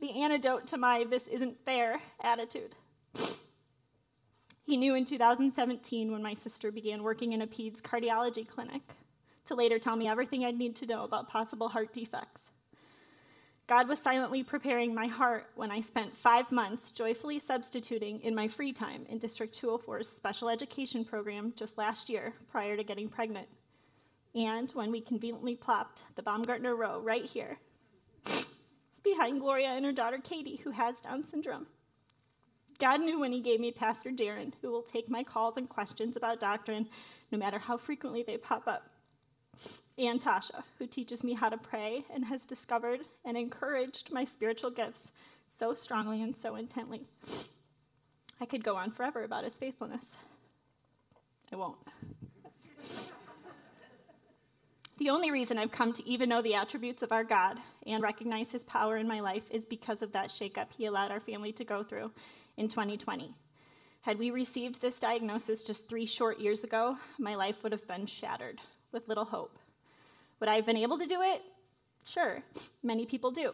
the 0.00 0.22
antidote 0.22 0.66
to 0.68 0.78
my 0.78 1.04
this 1.08 1.26
isn't 1.26 1.64
fair 1.64 2.00
attitude. 2.22 2.72
He 4.64 4.76
knew 4.76 4.94
in 4.94 5.04
2017 5.04 6.12
when 6.12 6.22
my 6.22 6.34
sister 6.34 6.70
began 6.70 7.02
working 7.02 7.32
in 7.32 7.40
a 7.40 7.46
PEDS 7.46 7.80
cardiology 7.80 8.46
clinic 8.46 8.82
to 9.46 9.54
later 9.54 9.78
tell 9.78 9.96
me 9.96 10.06
everything 10.06 10.44
I'd 10.44 10.58
need 10.58 10.76
to 10.76 10.86
know 10.86 11.04
about 11.04 11.30
possible 11.30 11.68
heart 11.68 11.92
defects. 11.92 12.50
God 13.66 13.88
was 13.88 13.98
silently 13.98 14.42
preparing 14.42 14.94
my 14.94 15.06
heart 15.06 15.46
when 15.54 15.70
I 15.70 15.80
spent 15.80 16.16
five 16.16 16.52
months 16.52 16.90
joyfully 16.90 17.38
substituting 17.38 18.20
in 18.20 18.34
my 18.34 18.48
free 18.48 18.72
time 18.72 19.04
in 19.08 19.18
District 19.18 19.52
204's 19.52 20.08
special 20.08 20.48
education 20.48 21.04
program 21.04 21.52
just 21.56 21.76
last 21.76 22.08
year 22.08 22.32
prior 22.50 22.76
to 22.76 22.84
getting 22.84 23.08
pregnant. 23.08 23.48
And 24.34 24.70
when 24.72 24.90
we 24.90 25.00
conveniently 25.00 25.54
plopped 25.54 26.16
the 26.16 26.22
Baumgartner 26.22 26.76
Row 26.76 27.00
right 27.00 27.24
here 27.24 27.58
behind 29.02 29.40
Gloria 29.40 29.68
and 29.68 29.84
her 29.84 29.92
daughter 29.92 30.18
Katie, 30.18 30.56
who 30.56 30.70
has 30.70 31.00
Down 31.00 31.22
syndrome. 31.22 31.66
God 32.78 33.00
knew 33.00 33.18
when 33.18 33.32
He 33.32 33.40
gave 33.40 33.60
me 33.60 33.72
Pastor 33.72 34.10
Daren, 34.10 34.52
who 34.62 34.70
will 34.70 34.82
take 34.82 35.10
my 35.10 35.24
calls 35.24 35.56
and 35.56 35.68
questions 35.68 36.16
about 36.16 36.40
doctrine, 36.40 36.88
no 37.32 37.38
matter 37.38 37.58
how 37.58 37.76
frequently 37.76 38.22
they 38.22 38.36
pop 38.36 38.68
up, 38.68 38.88
and 39.98 40.20
Tasha, 40.20 40.62
who 40.78 40.86
teaches 40.86 41.24
me 41.24 41.34
how 41.34 41.48
to 41.48 41.56
pray 41.56 42.04
and 42.14 42.24
has 42.26 42.46
discovered 42.46 43.00
and 43.24 43.36
encouraged 43.36 44.12
my 44.12 44.22
spiritual 44.22 44.70
gifts 44.70 45.10
so 45.46 45.74
strongly 45.74 46.22
and 46.22 46.36
so 46.36 46.54
intently. 46.54 47.02
I 48.40 48.46
could 48.46 48.62
go 48.62 48.76
on 48.76 48.90
forever 48.90 49.24
about 49.24 49.44
His 49.44 49.58
faithfulness. 49.58 50.16
I 51.52 51.56
won't. 51.56 51.78
The 54.98 55.10
only 55.10 55.30
reason 55.30 55.58
I've 55.58 55.70
come 55.70 55.92
to 55.92 56.08
even 56.08 56.28
know 56.28 56.42
the 56.42 56.56
attributes 56.56 57.04
of 57.04 57.12
our 57.12 57.22
God 57.22 57.56
and 57.86 58.02
recognize 58.02 58.50
his 58.50 58.64
power 58.64 58.96
in 58.96 59.06
my 59.06 59.20
life 59.20 59.48
is 59.48 59.64
because 59.64 60.02
of 60.02 60.10
that 60.10 60.26
shakeup 60.26 60.72
he 60.76 60.86
allowed 60.86 61.12
our 61.12 61.20
family 61.20 61.52
to 61.52 61.64
go 61.64 61.84
through 61.84 62.10
in 62.56 62.66
2020. 62.66 63.32
Had 64.02 64.18
we 64.18 64.32
received 64.32 64.80
this 64.80 64.98
diagnosis 64.98 65.62
just 65.62 65.88
three 65.88 66.04
short 66.04 66.40
years 66.40 66.64
ago, 66.64 66.96
my 67.16 67.34
life 67.34 67.62
would 67.62 67.70
have 67.70 67.86
been 67.86 68.06
shattered 68.06 68.58
with 68.90 69.06
little 69.06 69.26
hope. 69.26 69.56
Would 70.40 70.48
I 70.48 70.56
have 70.56 70.66
been 70.66 70.76
able 70.76 70.98
to 70.98 71.06
do 71.06 71.22
it? 71.22 71.42
Sure, 72.04 72.42
many 72.82 73.06
people 73.06 73.30
do. 73.30 73.52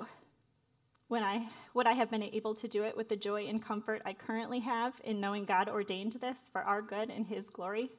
When 1.08 1.22
I, 1.22 1.46
would 1.74 1.86
I 1.86 1.92
have 1.92 2.08
been 2.08 2.22
able 2.22 2.54
to 2.54 2.68
do 2.68 2.84
it 2.84 2.96
with 2.96 3.10
the 3.10 3.16
joy 3.16 3.48
and 3.48 3.62
comfort 3.62 4.00
I 4.06 4.14
currently 4.14 4.60
have 4.60 4.98
in 5.04 5.20
knowing 5.20 5.44
God 5.44 5.68
ordained 5.68 6.14
this 6.14 6.48
for 6.50 6.62
our 6.62 6.80
good 6.80 7.10
and 7.10 7.26
His 7.26 7.50
glory? 7.50 7.90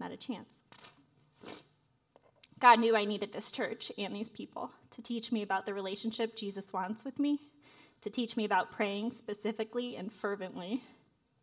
Not 0.00 0.10
a 0.10 0.16
chance. 0.16 0.62
God 2.62 2.78
knew 2.78 2.94
I 2.94 3.06
needed 3.06 3.32
this 3.32 3.50
church 3.50 3.90
and 3.98 4.14
these 4.14 4.28
people 4.28 4.70
to 4.92 5.02
teach 5.02 5.32
me 5.32 5.42
about 5.42 5.66
the 5.66 5.74
relationship 5.74 6.36
Jesus 6.36 6.72
wants 6.72 7.04
with 7.04 7.18
me, 7.18 7.40
to 8.02 8.08
teach 8.08 8.36
me 8.36 8.44
about 8.44 8.70
praying 8.70 9.10
specifically 9.10 9.96
and 9.96 10.12
fervently, 10.12 10.80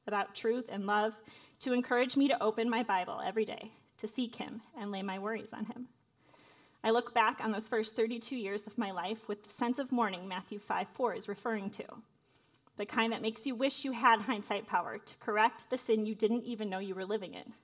about 0.07 0.33
truth 0.33 0.69
and 0.71 0.87
love, 0.87 1.19
to 1.59 1.73
encourage 1.73 2.15
me 2.15 2.29
to 2.29 2.41
open 2.41 2.69
my 2.69 2.83
Bible 2.83 3.19
every 3.21 3.43
day, 3.43 3.73
to 3.97 4.07
seek 4.07 4.37
Him 4.37 4.61
and 4.79 4.93
lay 4.93 5.01
my 5.01 5.19
worries 5.19 5.51
on 5.51 5.65
Him. 5.65 5.89
I 6.85 6.91
look 6.91 7.13
back 7.13 7.43
on 7.43 7.51
those 7.51 7.67
first 7.67 7.97
32 7.97 8.37
years 8.37 8.65
of 8.65 8.77
my 8.77 8.91
life 8.91 9.27
with 9.27 9.43
the 9.43 9.49
sense 9.49 9.77
of 9.77 9.91
mourning 9.91 10.25
Matthew 10.25 10.57
5 10.57 10.87
4 10.87 11.15
is 11.15 11.27
referring 11.27 11.69
to. 11.71 11.83
The 12.77 12.85
kind 12.85 13.11
that 13.11 13.21
makes 13.21 13.45
you 13.45 13.55
wish 13.55 13.83
you 13.83 13.91
had 13.91 14.21
hindsight 14.21 14.67
power 14.67 14.97
to 14.97 15.17
correct 15.17 15.69
the 15.69 15.77
sin 15.77 16.05
you 16.05 16.15
didn't 16.15 16.45
even 16.45 16.69
know 16.69 16.79
you 16.79 16.95
were 16.95 17.03
living 17.03 17.33
in. 17.33 17.55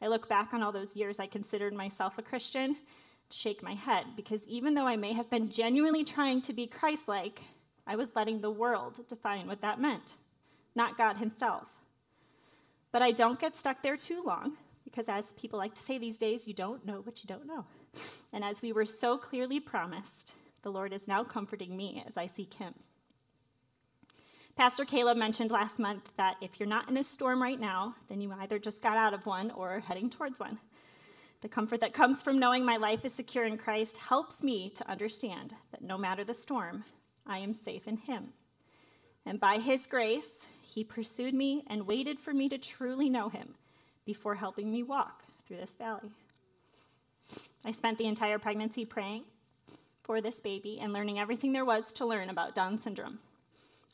I 0.00 0.08
look 0.08 0.28
back 0.28 0.52
on 0.52 0.62
all 0.62 0.72
those 0.72 0.94
years 0.96 1.18
I 1.18 1.26
considered 1.26 1.72
myself 1.72 2.18
a 2.18 2.22
Christian, 2.22 2.76
shake 3.30 3.62
my 3.62 3.74
head, 3.74 4.04
because 4.16 4.46
even 4.48 4.74
though 4.74 4.86
I 4.86 4.96
may 4.96 5.12
have 5.14 5.30
been 5.30 5.48
genuinely 5.48 6.04
trying 6.04 6.42
to 6.42 6.52
be 6.52 6.66
Christ 6.66 7.08
like, 7.08 7.40
I 7.86 7.96
was 7.96 8.14
letting 8.14 8.40
the 8.40 8.50
world 8.50 9.00
define 9.08 9.46
what 9.46 9.62
that 9.62 9.80
meant, 9.80 10.16
not 10.74 10.98
God 10.98 11.16
Himself. 11.16 11.78
But 12.92 13.02
I 13.02 13.12
don't 13.12 13.40
get 13.40 13.56
stuck 13.56 13.82
there 13.82 13.96
too 13.96 14.22
long, 14.24 14.56
because 14.84 15.08
as 15.08 15.32
people 15.32 15.58
like 15.58 15.74
to 15.74 15.82
say 15.82 15.98
these 15.98 16.18
days, 16.18 16.46
you 16.46 16.54
don't 16.54 16.84
know 16.84 17.00
what 17.00 17.24
you 17.24 17.28
don't 17.28 17.46
know. 17.46 17.64
And 18.32 18.44
as 18.44 18.62
we 18.62 18.72
were 18.72 18.84
so 18.84 19.16
clearly 19.16 19.60
promised, 19.60 20.34
the 20.62 20.70
Lord 20.70 20.92
is 20.92 21.08
now 21.08 21.24
comforting 21.24 21.76
me 21.76 22.02
as 22.06 22.16
I 22.16 22.26
seek 22.26 22.54
Him. 22.54 22.74
Pastor 24.56 24.86
Caleb 24.86 25.18
mentioned 25.18 25.50
last 25.50 25.78
month 25.78 26.16
that 26.16 26.38
if 26.40 26.58
you're 26.58 26.66
not 26.66 26.88
in 26.88 26.96
a 26.96 27.02
storm 27.02 27.42
right 27.42 27.60
now, 27.60 27.94
then 28.08 28.22
you 28.22 28.32
either 28.40 28.58
just 28.58 28.82
got 28.82 28.96
out 28.96 29.12
of 29.12 29.26
one 29.26 29.50
or 29.50 29.68
are 29.68 29.80
heading 29.80 30.08
towards 30.08 30.40
one. 30.40 30.58
The 31.42 31.48
comfort 31.48 31.80
that 31.80 31.92
comes 31.92 32.22
from 32.22 32.38
knowing 32.38 32.64
my 32.64 32.76
life 32.76 33.04
is 33.04 33.12
secure 33.12 33.44
in 33.44 33.58
Christ 33.58 33.98
helps 33.98 34.42
me 34.42 34.70
to 34.70 34.90
understand 34.90 35.52
that 35.72 35.82
no 35.82 35.98
matter 35.98 36.24
the 36.24 36.32
storm, 36.32 36.84
I 37.26 37.36
am 37.38 37.52
safe 37.52 37.86
in 37.86 37.98
Him. 37.98 38.32
And 39.26 39.38
by 39.38 39.58
His 39.58 39.86
grace, 39.86 40.46
He 40.62 40.82
pursued 40.82 41.34
me 41.34 41.62
and 41.66 41.86
waited 41.86 42.18
for 42.18 42.32
me 42.32 42.48
to 42.48 42.56
truly 42.56 43.10
know 43.10 43.28
Him 43.28 43.56
before 44.06 44.36
helping 44.36 44.72
me 44.72 44.82
walk 44.82 45.24
through 45.46 45.58
this 45.58 45.74
valley. 45.74 46.12
I 47.66 47.72
spent 47.72 47.98
the 47.98 48.06
entire 48.06 48.38
pregnancy 48.38 48.86
praying 48.86 49.24
for 50.02 50.22
this 50.22 50.40
baby 50.40 50.78
and 50.80 50.94
learning 50.94 51.18
everything 51.18 51.52
there 51.52 51.66
was 51.66 51.92
to 51.92 52.06
learn 52.06 52.30
about 52.30 52.54
Down 52.54 52.78
syndrome. 52.78 53.18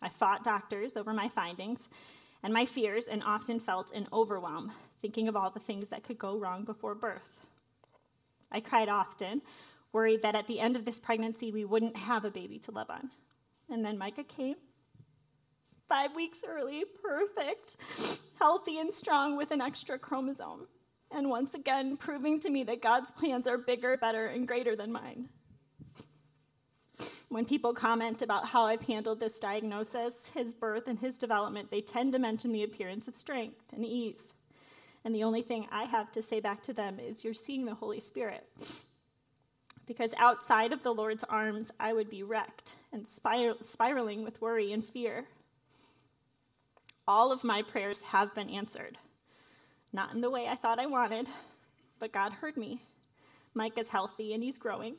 I 0.02 0.08
fought 0.08 0.44
doctors 0.44 0.96
over 0.96 1.12
my 1.12 1.28
findings 1.28 1.88
and 2.42 2.52
my 2.52 2.66
fears 2.66 3.06
and 3.06 3.22
often 3.22 3.60
felt 3.60 3.94
an 3.94 4.08
overwhelm 4.12 4.72
thinking 5.00 5.28
of 5.28 5.36
all 5.36 5.50
the 5.50 5.60
things 5.60 5.90
that 5.90 6.02
could 6.02 6.18
go 6.18 6.36
wrong 6.36 6.64
before 6.64 6.94
birth. 6.94 7.46
I 8.50 8.60
cried 8.60 8.88
often, 8.88 9.42
worried 9.92 10.22
that 10.22 10.34
at 10.34 10.46
the 10.46 10.60
end 10.60 10.76
of 10.76 10.84
this 10.84 10.98
pregnancy 10.98 11.52
we 11.52 11.64
wouldn't 11.64 11.96
have 11.96 12.24
a 12.24 12.30
baby 12.30 12.58
to 12.60 12.72
love 12.72 12.90
on. 12.90 13.10
And 13.70 13.84
then 13.84 13.96
Micah 13.96 14.24
came. 14.24 14.56
Five 15.88 16.16
weeks 16.16 16.42
early, 16.46 16.84
perfect, 17.02 17.76
healthy 18.38 18.78
and 18.78 18.92
strong 18.92 19.36
with 19.36 19.50
an 19.50 19.60
extra 19.60 19.98
chromosome. 19.98 20.66
And 21.10 21.28
once 21.28 21.54
again, 21.54 21.96
proving 21.96 22.40
to 22.40 22.50
me 22.50 22.64
that 22.64 22.80
God's 22.80 23.12
plans 23.12 23.46
are 23.46 23.58
bigger, 23.58 23.96
better, 23.98 24.26
and 24.26 24.48
greater 24.48 24.74
than 24.74 24.90
mine. 24.90 25.28
When 27.28 27.44
people 27.44 27.72
comment 27.72 28.22
about 28.22 28.48
how 28.48 28.64
I've 28.64 28.82
handled 28.82 29.20
this 29.20 29.40
diagnosis, 29.40 30.30
his 30.34 30.52
birth, 30.52 30.86
and 30.86 30.98
his 30.98 31.16
development, 31.16 31.70
they 31.70 31.80
tend 31.80 32.12
to 32.12 32.18
mention 32.18 32.52
the 32.52 32.64
appearance 32.64 33.08
of 33.08 33.14
strength 33.14 33.72
and 33.72 33.84
ease. 33.84 34.34
And 35.04 35.14
the 35.14 35.24
only 35.24 35.42
thing 35.42 35.66
I 35.72 35.84
have 35.84 36.12
to 36.12 36.22
say 36.22 36.40
back 36.40 36.62
to 36.64 36.72
them 36.72 36.98
is, 36.98 37.24
You're 37.24 37.34
seeing 37.34 37.64
the 37.64 37.74
Holy 37.74 38.00
Spirit. 38.00 38.44
Because 39.86 40.14
outside 40.18 40.72
of 40.72 40.82
the 40.82 40.94
Lord's 40.94 41.24
arms, 41.24 41.70
I 41.80 41.92
would 41.92 42.08
be 42.08 42.22
wrecked 42.22 42.76
and 42.92 43.06
spir- 43.06 43.56
spiraling 43.62 44.22
with 44.22 44.40
worry 44.40 44.72
and 44.72 44.84
fear. 44.84 45.24
All 47.08 47.32
of 47.32 47.42
my 47.42 47.62
prayers 47.62 48.02
have 48.02 48.34
been 48.34 48.48
answered. 48.48 48.96
Not 49.92 50.14
in 50.14 50.20
the 50.20 50.30
way 50.30 50.46
I 50.48 50.54
thought 50.54 50.78
I 50.78 50.86
wanted, 50.86 51.28
but 51.98 52.12
God 52.12 52.32
heard 52.32 52.56
me. 52.56 52.80
Mike 53.54 53.76
is 53.76 53.88
healthy 53.88 54.32
and 54.32 54.42
he's 54.42 54.56
growing. 54.56 54.96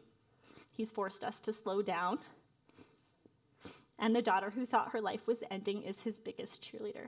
He's 0.76 0.92
forced 0.92 1.24
us 1.24 1.40
to 1.42 1.54
slow 1.54 1.82
down. 1.82 2.20
And 4.00 4.16
the 4.16 4.22
daughter 4.22 4.50
who 4.50 4.66
thought 4.66 4.92
her 4.92 5.02
life 5.02 5.28
was 5.28 5.44
ending 5.50 5.84
is 5.84 6.02
his 6.02 6.20
biggest 6.20 6.64
cheerleader. 6.64 7.08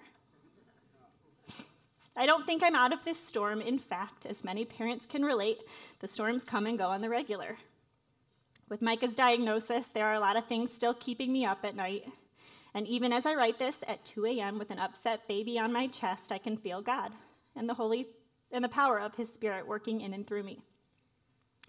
I 2.17 2.25
don't 2.25 2.45
think 2.45 2.63
I'm 2.63 2.75
out 2.75 2.93
of 2.93 3.03
this 3.03 3.19
storm. 3.19 3.59
In 3.59 3.77
fact, 3.77 4.25
as 4.25 4.45
many 4.45 4.63
parents 4.63 5.05
can 5.05 5.23
relate, 5.23 5.57
the 5.99 6.07
storms 6.07 6.45
come 6.45 6.65
and 6.65 6.77
go 6.77 6.87
on 6.87 7.01
the 7.01 7.09
regular. 7.09 7.57
With 8.69 8.81
Micah's 8.81 9.15
diagnosis, 9.15 9.89
there 9.89 10.05
are 10.05 10.13
a 10.13 10.19
lot 10.19 10.37
of 10.37 10.45
things 10.45 10.71
still 10.71 10.93
keeping 10.93 11.33
me 11.33 11.45
up 11.45 11.65
at 11.65 11.75
night. 11.75 12.05
And 12.73 12.87
even 12.87 13.11
as 13.11 13.25
I 13.25 13.35
write 13.35 13.59
this 13.59 13.83
at 13.87 14.05
2 14.05 14.25
a.m. 14.25 14.57
with 14.57 14.71
an 14.71 14.79
upset 14.79 15.27
baby 15.27 15.59
on 15.59 15.73
my 15.73 15.87
chest, 15.87 16.31
I 16.31 16.37
can 16.37 16.57
feel 16.57 16.81
God 16.81 17.11
and 17.55 17.67
the 17.67 17.73
Holy 17.73 18.07
and 18.51 18.63
the 18.63 18.69
power 18.69 18.99
of 18.99 19.15
His 19.15 19.31
Spirit 19.31 19.67
working 19.67 20.01
in 20.01 20.13
and 20.13 20.25
through 20.25 20.43
me. 20.43 20.61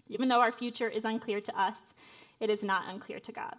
Even 0.09 0.27
though 0.27 0.41
our 0.41 0.51
future 0.51 0.89
is 0.89 1.05
unclear 1.05 1.41
to 1.41 1.59
us, 1.59 2.33
it 2.39 2.49
is 2.49 2.63
not 2.63 2.87
unclear 2.87 3.19
to 3.19 3.31
God. 3.31 3.55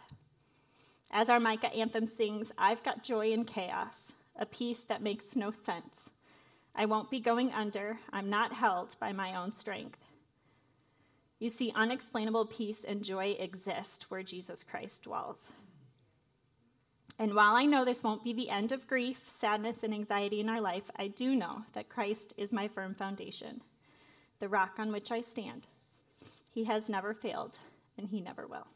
As 1.11 1.29
our 1.29 1.41
Micah 1.41 1.75
anthem 1.75 2.07
sings, 2.07 2.53
I've 2.59 2.83
got 2.83 3.03
joy 3.03 3.33
in 3.33 3.45
chaos, 3.45 4.13
a 4.37 4.47
peace 4.47 4.85
that 4.85 5.03
makes 5.03 5.37
no 5.37 5.51
sense. 5.51 6.11
I 6.75 6.87
won't 6.87 7.11
be 7.11 7.21
going 7.21 7.53
under, 7.53 7.99
I'm 8.13 8.31
not 8.31 8.53
held 8.53 8.97
by 9.01 9.13
my 9.13 9.35
own 9.35 9.53
strength. 9.53 10.05
You 11.39 11.49
see, 11.49 11.73
unexplainable 11.75 12.47
peace 12.47 12.85
and 12.85 13.05
joy 13.05 13.37
exist 13.39 14.11
where 14.11 14.23
Jesus 14.23 14.65
Christ 14.65 15.05
dwells. 15.05 15.53
And 17.19 17.35
while 17.35 17.57
I 17.57 17.65
know 17.65 17.85
this 17.85 18.05
won't 18.05 18.23
be 18.23 18.33
the 18.33 18.51
end 18.51 18.71
of 18.71 18.87
grief, 18.87 19.19
sadness, 19.19 19.83
and 19.83 19.93
anxiety 19.93 20.41
in 20.41 20.49
our 20.49 20.61
life, 20.61 20.89
I 20.97 21.09
do 21.09 21.35
know 21.35 21.63
that 21.73 21.89
Christ 21.89 22.33
is 22.37 22.53
my 22.53 22.69
firm 22.69 22.95
foundation, 22.95 23.61
the 24.39 24.49
rock 24.49 24.77
on 24.79 24.93
which 24.93 25.11
I 25.11 25.21
stand. 25.21 25.67
He 26.53 26.65
has 26.65 26.89
never 26.89 27.15
failed, 27.15 27.59
and 27.97 28.09
he 28.09 28.21
never 28.21 28.47
will. 28.47 28.67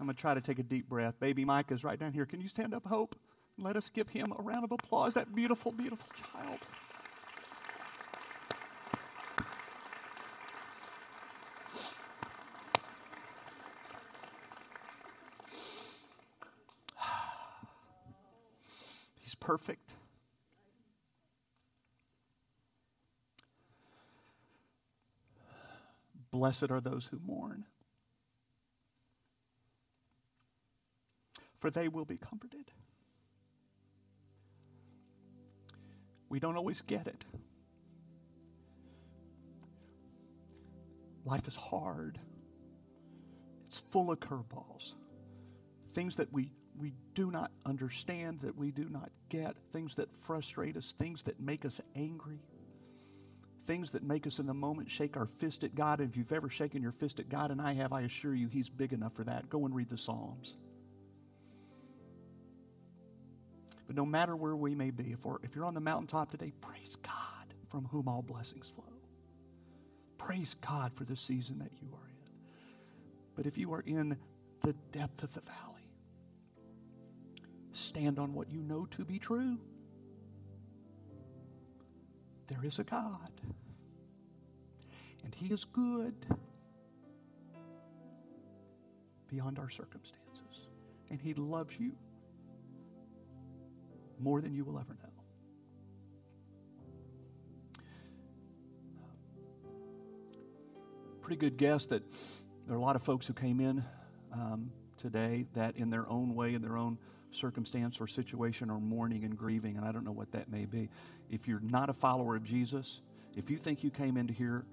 I'm 0.00 0.06
going 0.06 0.16
to 0.16 0.20
try 0.20 0.34
to 0.34 0.40
take 0.40 0.58
a 0.58 0.64
deep 0.64 0.88
breath. 0.88 1.20
Baby 1.20 1.44
Mike 1.44 1.70
is 1.70 1.84
right 1.84 1.96
down 1.98 2.12
here. 2.12 2.26
Can 2.26 2.40
you 2.40 2.48
stand 2.48 2.74
up, 2.74 2.84
Hope? 2.86 3.14
Let 3.56 3.76
us 3.76 3.88
give 3.88 4.08
him 4.08 4.32
a 4.36 4.42
round 4.42 4.64
of 4.64 4.72
applause. 4.72 5.14
That 5.14 5.32
beautiful, 5.32 5.70
beautiful 5.70 6.08
child. 6.16 6.58
Perfect. 19.52 19.92
Blessed 26.30 26.70
are 26.70 26.80
those 26.80 27.06
who 27.08 27.20
mourn, 27.22 27.66
for 31.58 31.68
they 31.70 31.88
will 31.88 32.06
be 32.06 32.16
comforted. 32.16 32.70
We 36.30 36.40
don't 36.40 36.56
always 36.56 36.80
get 36.80 37.06
it. 37.06 37.26
Life 41.26 41.46
is 41.46 41.56
hard. 41.56 42.18
It's 43.66 43.80
full 43.80 44.10
of 44.10 44.18
curveballs. 44.18 44.94
Things 45.92 46.16
that 46.16 46.32
we 46.32 46.52
we 46.78 46.92
do 47.14 47.30
not 47.30 47.50
understand, 47.66 48.40
that 48.40 48.56
we 48.56 48.70
do 48.70 48.88
not 48.88 49.10
get, 49.28 49.56
things 49.72 49.96
that 49.96 50.12
frustrate 50.12 50.76
us, 50.76 50.92
things 50.92 51.22
that 51.24 51.38
make 51.40 51.64
us 51.64 51.80
angry, 51.94 52.40
things 53.66 53.90
that 53.92 54.02
make 54.02 54.26
us 54.26 54.38
in 54.38 54.46
the 54.46 54.54
moment 54.54 54.90
shake 54.90 55.16
our 55.16 55.26
fist 55.26 55.64
at 55.64 55.74
God. 55.74 56.00
And 56.00 56.08
if 56.08 56.16
you've 56.16 56.32
ever 56.32 56.48
shaken 56.48 56.82
your 56.82 56.92
fist 56.92 57.20
at 57.20 57.28
God, 57.28 57.50
and 57.50 57.60
I 57.60 57.74
have, 57.74 57.92
I 57.92 58.02
assure 58.02 58.34
you, 58.34 58.48
He's 58.48 58.68
big 58.68 58.92
enough 58.92 59.14
for 59.14 59.24
that. 59.24 59.48
Go 59.48 59.64
and 59.66 59.74
read 59.74 59.88
the 59.88 59.96
Psalms. 59.96 60.56
But 63.86 63.96
no 63.96 64.06
matter 64.06 64.36
where 64.36 64.56
we 64.56 64.74
may 64.74 64.90
be, 64.90 65.12
if, 65.12 65.26
if 65.42 65.54
you're 65.54 65.66
on 65.66 65.74
the 65.74 65.80
mountaintop 65.80 66.30
today, 66.30 66.52
praise 66.60 66.96
God 66.96 67.54
from 67.68 67.84
whom 67.86 68.08
all 68.08 68.22
blessings 68.22 68.70
flow. 68.70 68.84
Praise 70.18 70.54
God 70.54 70.94
for 70.94 71.04
the 71.04 71.16
season 71.16 71.58
that 71.58 71.72
you 71.80 71.88
are 71.92 72.08
in. 72.08 72.32
But 73.34 73.46
if 73.46 73.58
you 73.58 73.72
are 73.72 73.82
in 73.84 74.16
the 74.62 74.72
depth 74.92 75.22
of 75.22 75.34
the 75.34 75.40
valley, 75.40 75.71
Stand 77.82 78.18
on 78.20 78.32
what 78.32 78.48
you 78.48 78.62
know 78.62 78.86
to 78.86 79.04
be 79.04 79.18
true. 79.18 79.58
There 82.46 82.64
is 82.64 82.78
a 82.78 82.84
God, 82.84 83.32
and 85.24 85.34
He 85.34 85.52
is 85.52 85.64
good, 85.64 86.14
beyond 89.26 89.58
our 89.58 89.68
circumstances. 89.68 90.68
And 91.10 91.20
He 91.20 91.34
loves 91.34 91.78
you 91.78 91.92
more 94.20 94.40
than 94.40 94.54
you 94.54 94.64
will 94.64 94.78
ever 94.78 94.94
know. 94.94 95.08
Pretty 101.20 101.36
good 101.36 101.56
guess 101.56 101.86
that 101.86 102.02
there 102.66 102.76
are 102.76 102.78
a 102.78 102.80
lot 102.80 102.94
of 102.94 103.02
folks 103.02 103.26
who 103.26 103.32
came 103.32 103.58
in 103.58 103.84
um, 104.32 104.70
today 104.96 105.46
that, 105.54 105.76
in 105.76 105.90
their 105.90 106.08
own 106.08 106.34
way, 106.34 106.54
in 106.54 106.62
their 106.62 106.78
own 106.78 106.98
circumstance 107.34 108.00
or 108.00 108.06
situation, 108.06 108.70
or 108.70 108.80
mourning 108.80 109.24
and 109.24 109.36
grieving, 109.36 109.76
and 109.76 109.84
I 109.84 109.92
don't 109.92 110.04
know 110.04 110.12
what 110.12 110.32
that 110.32 110.50
may 110.50 110.66
be. 110.66 110.88
If 111.30 111.48
you're 111.48 111.60
not 111.60 111.88
a 111.88 111.92
follower 111.92 112.36
of 112.36 112.44
Jesus, 112.44 113.00
if 113.34 113.50
you 113.50 113.56
think 113.56 113.82
you 113.82 113.90
came 113.90 114.16
into 114.16 114.32
here 114.32 114.64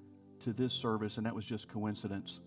to 0.41 0.53
this 0.53 0.73
service 0.73 1.17
and 1.17 1.25
that 1.25 1.35
was 1.35 1.45
just 1.45 1.69
coincidence, 1.69 2.41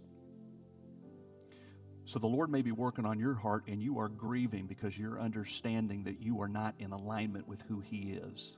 so 2.05 2.19
the 2.19 2.27
Lord 2.27 2.51
may 2.51 2.63
be 2.63 2.73
working 2.73 3.07
on 3.07 3.19
your 3.19 3.35
heart 3.35 3.65
and 3.69 3.81
you 3.81 3.99
are 3.99 4.09
grieving 4.09 4.67
because 4.67 4.99
you're 4.99 5.21
understanding 5.21 6.05
that 6.05 6.21
you 6.21 6.41
are 6.43 6.49
not 6.49 6.75
in 6.79 6.93
alignment 6.93 7.47
with 7.47 7.63
who 7.63 7.81
He 7.81 8.13
is. 8.13 8.57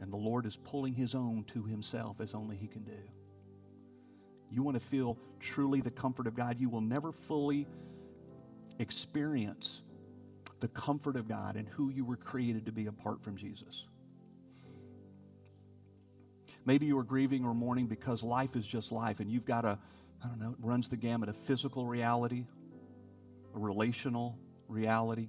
And 0.00 0.12
the 0.12 0.16
Lord 0.16 0.46
is 0.46 0.56
pulling 0.56 0.94
His 0.94 1.14
own 1.14 1.44
to 1.48 1.64
Himself 1.64 2.20
as 2.20 2.34
only 2.34 2.56
He 2.56 2.68
can 2.68 2.84
do. 2.84 2.92
You 4.50 4.62
want 4.62 4.76
to 4.76 4.82
feel 4.82 5.18
truly 5.40 5.80
the 5.80 5.90
comfort 5.90 6.26
of 6.26 6.34
God, 6.34 6.60
you 6.60 6.68
will 6.68 6.80
never 6.80 7.10
fully 7.10 7.66
experience 8.78 9.82
the 10.60 10.68
comfort 10.68 11.16
of 11.16 11.28
God 11.28 11.56
and 11.56 11.68
who 11.68 11.90
you 11.90 12.04
were 12.04 12.16
created 12.16 12.66
to 12.66 12.72
be 12.72 12.86
apart 12.86 13.22
from 13.22 13.36
Jesus. 13.36 13.88
Maybe 16.64 16.86
you 16.86 16.98
are 16.98 17.04
grieving 17.04 17.44
or 17.44 17.54
mourning 17.54 17.86
because 17.86 18.22
life 18.22 18.56
is 18.56 18.66
just 18.66 18.90
life 18.90 19.20
and 19.20 19.30
you've 19.30 19.46
got 19.46 19.64
a 19.64 19.78
I 20.24 20.28
don't 20.28 20.40
know, 20.40 20.50
it 20.50 20.56
runs 20.60 20.88
the 20.88 20.96
gamut 20.96 21.28
of 21.28 21.36
physical 21.36 21.86
reality, 21.86 22.46
a 23.54 23.58
relational 23.58 24.38
reality, 24.66 25.28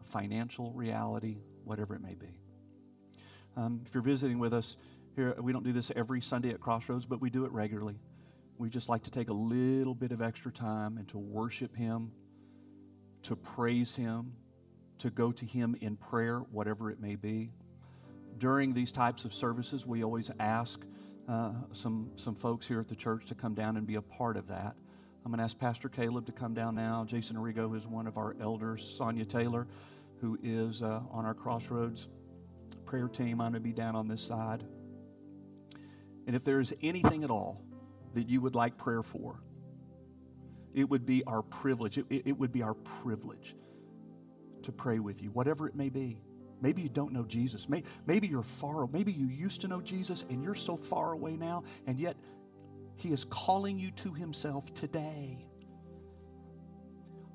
a 0.00 0.04
financial 0.04 0.72
reality, 0.72 1.36
whatever 1.64 1.94
it 1.94 2.02
may 2.02 2.14
be. 2.14 2.38
Um, 3.56 3.80
if 3.86 3.94
you're 3.94 4.02
visiting 4.02 4.38
with 4.38 4.52
us 4.52 4.76
here, 5.14 5.34
we 5.40 5.52
don't 5.52 5.64
do 5.64 5.72
this 5.72 5.90
every 5.96 6.20
Sunday 6.20 6.50
at 6.50 6.60
Crossroads, 6.60 7.06
but 7.06 7.20
we 7.20 7.30
do 7.30 7.44
it 7.44 7.52
regularly. 7.52 7.98
We 8.58 8.68
just 8.68 8.88
like 8.88 9.02
to 9.04 9.10
take 9.10 9.30
a 9.30 9.34
little 9.34 9.94
bit 9.94 10.12
of 10.12 10.20
extra 10.20 10.52
time 10.52 10.98
and 10.98 11.08
to 11.08 11.18
worship 11.18 11.74
Him, 11.74 12.12
to 13.26 13.36
praise 13.36 13.96
Him, 13.96 14.32
to 14.98 15.10
go 15.10 15.32
to 15.32 15.44
Him 15.44 15.74
in 15.80 15.96
prayer, 15.96 16.38
whatever 16.38 16.90
it 16.90 17.00
may 17.00 17.16
be. 17.16 17.50
During 18.38 18.72
these 18.72 18.92
types 18.92 19.24
of 19.24 19.34
services, 19.34 19.84
we 19.86 20.04
always 20.04 20.30
ask 20.38 20.84
uh, 21.28 21.52
some, 21.72 22.12
some 22.14 22.36
folks 22.36 22.68
here 22.68 22.78
at 22.78 22.86
the 22.86 22.94
church 22.94 23.26
to 23.26 23.34
come 23.34 23.54
down 23.54 23.76
and 23.76 23.86
be 23.86 23.96
a 23.96 24.02
part 24.02 24.36
of 24.36 24.46
that. 24.48 24.76
I'm 25.24 25.32
going 25.32 25.38
to 25.38 25.44
ask 25.44 25.58
Pastor 25.58 25.88
Caleb 25.88 26.26
to 26.26 26.32
come 26.32 26.54
down 26.54 26.76
now. 26.76 27.04
Jason 27.04 27.36
Arrigo 27.36 27.74
is 27.76 27.84
one 27.84 28.06
of 28.06 28.16
our 28.16 28.36
elders. 28.40 28.84
Sonia 28.96 29.24
Taylor, 29.24 29.66
who 30.20 30.38
is 30.40 30.82
uh, 30.82 31.00
on 31.10 31.26
our 31.26 31.34
Crossroads 31.34 32.08
prayer 32.84 33.08
team, 33.08 33.40
I'm 33.40 33.50
going 33.50 33.54
to 33.54 33.60
be 33.60 33.72
down 33.72 33.96
on 33.96 34.06
this 34.06 34.22
side. 34.22 34.62
And 36.28 36.36
if 36.36 36.44
there 36.44 36.60
is 36.60 36.72
anything 36.80 37.24
at 37.24 37.30
all 37.30 37.60
that 38.12 38.28
you 38.28 38.40
would 38.40 38.54
like 38.54 38.76
prayer 38.76 39.02
for, 39.02 39.40
it 40.76 40.88
would 40.88 41.06
be 41.06 41.24
our 41.24 41.42
privilege. 41.42 41.98
It, 41.98 42.06
it 42.10 42.38
would 42.38 42.52
be 42.52 42.62
our 42.62 42.74
privilege 42.74 43.56
to 44.62 44.70
pray 44.70 45.00
with 45.00 45.22
you, 45.22 45.30
whatever 45.30 45.66
it 45.66 45.74
may 45.74 45.88
be. 45.88 46.18
Maybe 46.60 46.82
you 46.82 46.88
don't 46.88 47.12
know 47.12 47.24
Jesus. 47.24 47.68
Maybe 48.06 48.28
you're 48.28 48.42
far. 48.42 48.86
Maybe 48.86 49.12
you 49.12 49.26
used 49.26 49.60
to 49.62 49.68
know 49.68 49.80
Jesus 49.80 50.24
and 50.30 50.42
you're 50.42 50.54
so 50.54 50.76
far 50.76 51.12
away 51.12 51.36
now, 51.36 51.64
and 51.86 51.98
yet 51.98 52.16
He 52.96 53.10
is 53.10 53.24
calling 53.24 53.78
you 53.78 53.90
to 53.92 54.12
Himself 54.12 54.72
today. 54.72 55.46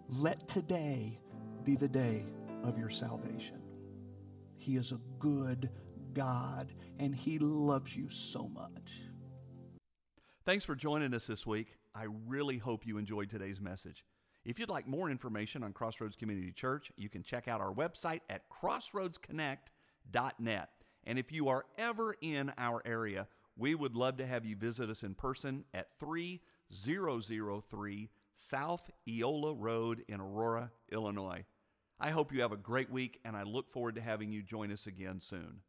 Let 0.08 0.48
today 0.48 1.20
be 1.64 1.76
the 1.76 1.88
day 1.88 2.26
of 2.64 2.78
your 2.78 2.90
salvation. 2.90 3.62
He 4.58 4.76
is 4.76 4.92
a 4.92 5.00
good 5.20 5.70
God, 6.14 6.74
and 7.00 7.16
He 7.16 7.40
loves 7.40 7.96
you 7.96 8.10
so 8.10 8.48
much. 8.50 9.02
Thanks 10.46 10.66
for 10.66 10.76
joining 10.76 11.14
us 11.14 11.28
this 11.28 11.46
week. 11.46 11.78
I 11.94 12.06
really 12.28 12.58
hope 12.58 12.86
you 12.86 12.98
enjoyed 12.98 13.30
today's 13.30 13.60
message. 13.60 14.06
If 14.44 14.58
you'd 14.58 14.70
like 14.70 14.88
more 14.88 15.10
information 15.10 15.64
on 15.64 15.74
Crossroads 15.74 16.16
Community 16.16 16.52
Church, 16.52 16.92
you 16.96 17.10
can 17.10 17.22
check 17.22 17.48
out 17.48 17.62
our 17.62 17.74
website 17.74 18.22
at 18.30 18.50
crossroadsconnect.net. 18.50 20.70
And 21.04 21.20
if 21.20 21.32
you 21.32 21.50
are 21.50 21.66
ever 21.78 22.16
in 22.22 22.52
our 22.58 22.82
area, 22.86 23.28
we 23.58 23.76
would 23.76 23.96
love 23.96 24.18
to 24.18 24.26
have 24.26 24.46
you 24.46 24.56
visit 24.56 24.90
us 24.90 25.04
in 25.04 25.16
person 25.16 25.66
at 25.74 25.90
3003 26.00 28.10
South 28.34 28.90
Eola 29.08 29.54
Road 29.54 30.04
in 30.08 30.20
Aurora, 30.20 30.72
Illinois. 30.92 31.46
I 32.00 32.10
hope 32.10 32.34
you 32.34 32.42
have 32.42 32.52
a 32.52 32.58
great 32.58 32.90
week, 32.90 33.20
and 33.24 33.36
I 33.36 33.44
look 33.44 33.72
forward 33.72 33.96
to 33.96 34.02
having 34.02 34.32
you 34.32 34.42
join 34.42 34.72
us 34.72 34.88
again 34.88 35.22
soon. 35.22 35.60